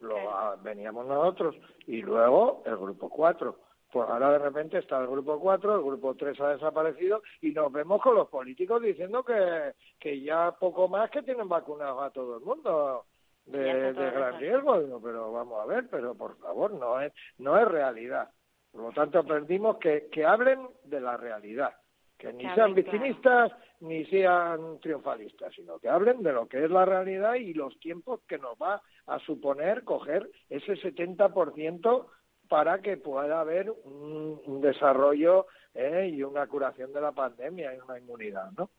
[0.00, 0.36] Luego Claro.
[0.36, 1.56] ah, veníamos nosotros
[1.86, 3.56] y luego el grupo 4.
[3.92, 7.72] Pues ahora de repente está el grupo 4, el grupo 3 ha desaparecido y nos
[7.72, 12.36] vemos con los políticos diciendo que, que ya poco más que tienen vacunados a todo
[12.38, 13.04] el mundo
[13.50, 15.00] de, de gran riesgo.
[15.02, 18.30] pero vamos a ver, pero por favor, no es, no es realidad.
[18.70, 21.74] Por lo tanto, aprendimos que, que hablen de la realidad,
[22.18, 26.84] que ni sean victimistas ni sean triunfalistas, sino que hablen de lo que es la
[26.84, 32.06] realidad y los tiempos que nos va a suponer coger ese 70%
[32.48, 37.98] para que pueda haber un, desarrollo eh, y una curación de la pandemia y una
[37.98, 38.70] inmunidad, ¿no?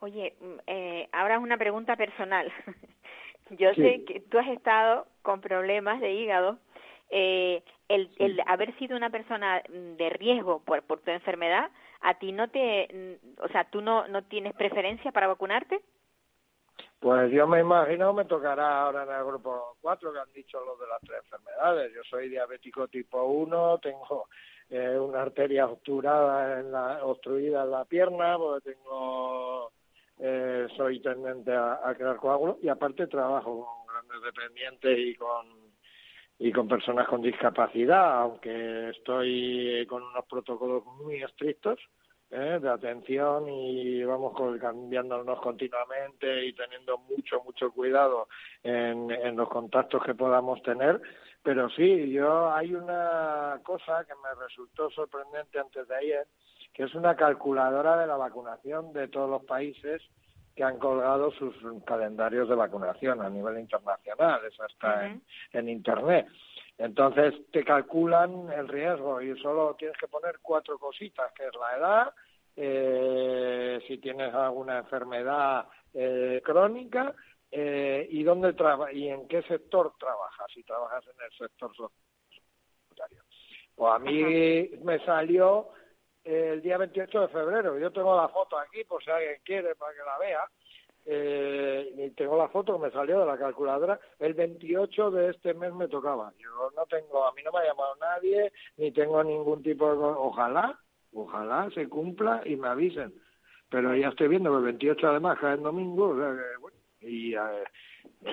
[0.00, 2.50] Oye, mm, eh, ahora una pregunta personal.
[3.50, 6.58] Yo sé que tú has estado con problemas de hígado.
[7.10, 11.70] Eh, el, el haber sido una persona de riesgo por, por tu enfermedad,
[12.02, 15.80] ¿a ti no te, o sea, tú no, no tienes preferencia para vacunarte?
[17.00, 20.78] Pues yo me imagino me tocará ahora en el grupo 4 que han dicho los
[20.78, 21.92] de las tres enfermedades.
[21.94, 24.28] Yo soy diabético tipo 1, tengo
[24.68, 29.49] eh, una arteria obturada en la, obstruida en la pierna, porque tengo
[30.22, 35.70] eh, soy tendente a, crear coágulos y aparte trabajo con grandes dependientes y con
[36.38, 41.78] y con personas con discapacidad, aunque estoy con unos protocolos muy estrictos
[42.30, 42.58] ¿eh?
[42.60, 48.28] de atención y vamos cambiándonos continuamente y teniendo mucho, mucho cuidado
[48.62, 51.00] en, en los contactos que podamos tener.
[51.42, 56.26] Pero sí, yo hay una cosa que me resultó sorprendente antes de ayer,
[56.80, 60.00] que es una calculadora de la vacunación de todos los países
[60.56, 61.54] que han colgado sus
[61.84, 65.22] calendarios de vacunación a nivel internacional, eso está en,
[65.52, 66.26] en Internet.
[66.78, 71.76] Entonces te calculan el riesgo y solo tienes que poner cuatro cositas, que es la
[71.76, 72.14] edad,
[72.56, 77.14] eh, si tienes alguna enfermedad eh, crónica
[77.50, 80.46] eh, y dónde traba y en qué sector trabajas.
[80.54, 83.22] Si trabajas en el sector sanitario.
[83.76, 85.72] Pues a mí me salió
[86.32, 87.78] el día 28 de febrero.
[87.78, 90.48] Yo tengo la foto aquí por si alguien quiere para que la vea
[91.06, 95.72] eh, tengo la foto que me salió de la calculadora, el 28 de este mes
[95.72, 96.32] me tocaba.
[96.38, 99.96] Yo no tengo, a mí no me ha llamado nadie, ni tengo ningún tipo de...
[99.98, 100.78] Ojalá,
[101.14, 103.12] ojalá se cumpla y me avisen.
[103.70, 106.16] Pero ya estoy viendo que el 28 además cae el domingo,
[107.00, 107.34] y...
[107.34, 107.64] Eh,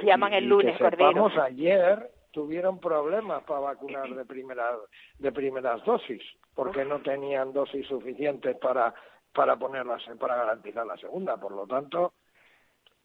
[0.03, 4.77] llaman el lunes, Vamos ayer tuvieron problemas para vacunar de primeras
[5.17, 6.21] de primeras dosis
[6.57, 8.93] porque no tenían dosis suficientes para
[9.31, 12.13] para ponerlas para garantizar la segunda por lo tanto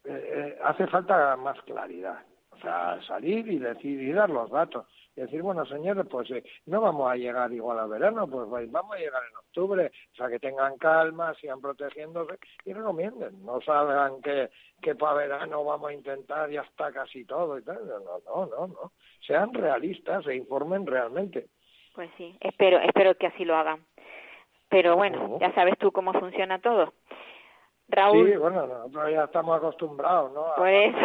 [0.05, 2.23] eh, hace falta más claridad.
[2.51, 4.85] O sea, salir y decir y dar los datos.
[5.15, 8.95] Y decir, bueno, señores, pues eh, no vamos a llegar igual a verano, pues vamos
[8.95, 9.91] a llegar en octubre.
[10.11, 13.43] O sea, que tengan calma, sigan protegiéndose y recomienden.
[13.43, 14.49] No salgan que,
[14.81, 17.85] que para verano vamos a intentar ya está casi todo y tal.
[17.87, 18.91] No, no, no, no.
[19.25, 21.47] Sean realistas e informen realmente.
[21.93, 23.85] Pues sí, espero, espero que así lo hagan.
[24.69, 26.93] Pero bueno, ya sabes tú cómo funciona todo.
[27.87, 28.31] Raúl.
[28.31, 30.45] Sí, bueno, nosotros ya estamos acostumbrados, ¿no?
[30.57, 30.95] Pues.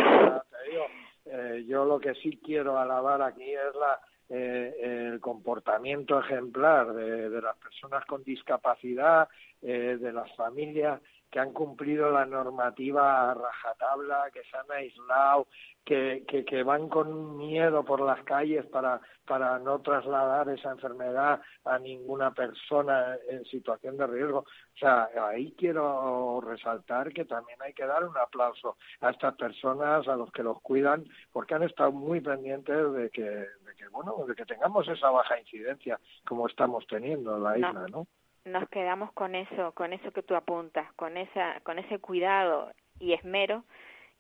[1.27, 7.31] eh, yo lo que sí quiero alabar aquí es la eh, el comportamiento ejemplar de,
[7.31, 9.27] de, las personas con discapacidad,
[9.63, 11.01] eh, de las familias
[11.31, 15.47] que han cumplido la normativa a rajatabla, que se han aislado,
[15.85, 21.41] que, que, que, van con miedo por las calles para, para no trasladar esa enfermedad
[21.65, 24.41] a ninguna persona en situación de riesgo.
[24.41, 30.07] O sea, ahí quiero resaltar que también hay que dar un aplauso a estas personas,
[30.09, 34.15] a los que los cuidan, porque han estado muy pendientes de que, de que bueno,
[34.27, 38.07] de que tengamos esa baja incidencia como estamos teniendo en la isla, ¿no?
[38.49, 43.13] Nos quedamos con eso, con eso que tú apuntas, con esa, con ese cuidado y
[43.13, 43.65] esmero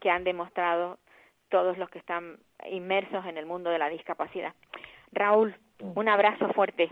[0.00, 0.98] que han demostrado
[1.48, 2.38] todos los que están
[2.70, 4.54] inmersos en el mundo de la discapacidad.
[5.12, 5.98] Raúl, mm.
[5.98, 6.90] un abrazo fuerte.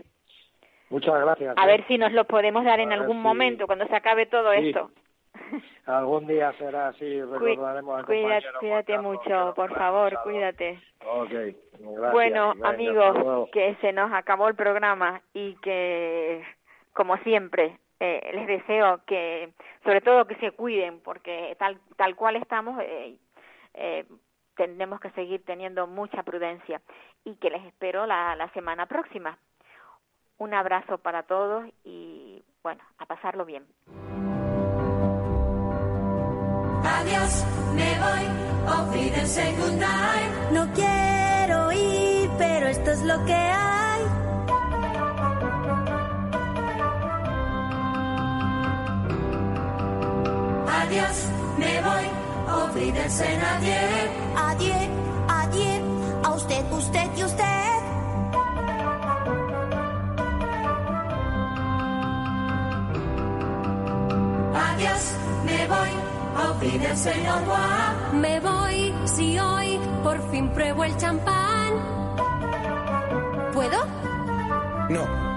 [0.89, 1.55] Muchas gracias.
[1.57, 4.91] A ver si nos lo podemos dar en algún momento, cuando se acabe todo esto.
[5.85, 10.81] Algún día será así, recordaremos Cuídate, cuídate mucho, por favor, cuídate.
[11.05, 11.55] Okay,
[12.11, 16.43] Bueno, amigos, que se nos acabó el programa y que
[16.97, 22.37] como siempre, eh, les deseo que, sobre todo que se cuiden, porque tal, tal cual
[22.37, 23.17] estamos, eh,
[23.75, 24.03] eh,
[24.55, 26.81] tendremos que seguir teniendo mucha prudencia
[27.23, 29.37] y que les espero la, semana próxima.
[30.39, 33.63] Un abrazo para todos y, bueno, a pasarlo bien.
[36.83, 37.45] Adiós,
[37.75, 38.25] me voy,
[40.51, 44.26] No quiero ir, pero esto es lo que hay.
[50.87, 51.27] adiós,
[51.57, 52.05] me voy,
[52.63, 53.77] olvídese nadie.
[54.35, 54.89] Adiós,
[55.27, 55.81] adiós,
[56.23, 57.79] a usted, usted y usted.
[64.55, 65.15] Adiós,
[65.45, 65.91] me voy,
[66.49, 67.93] olvídese agua.
[68.13, 71.73] Me voy, si hoy por fin pruebo el champán.
[73.53, 73.85] ¿Puedo?
[74.89, 75.36] No.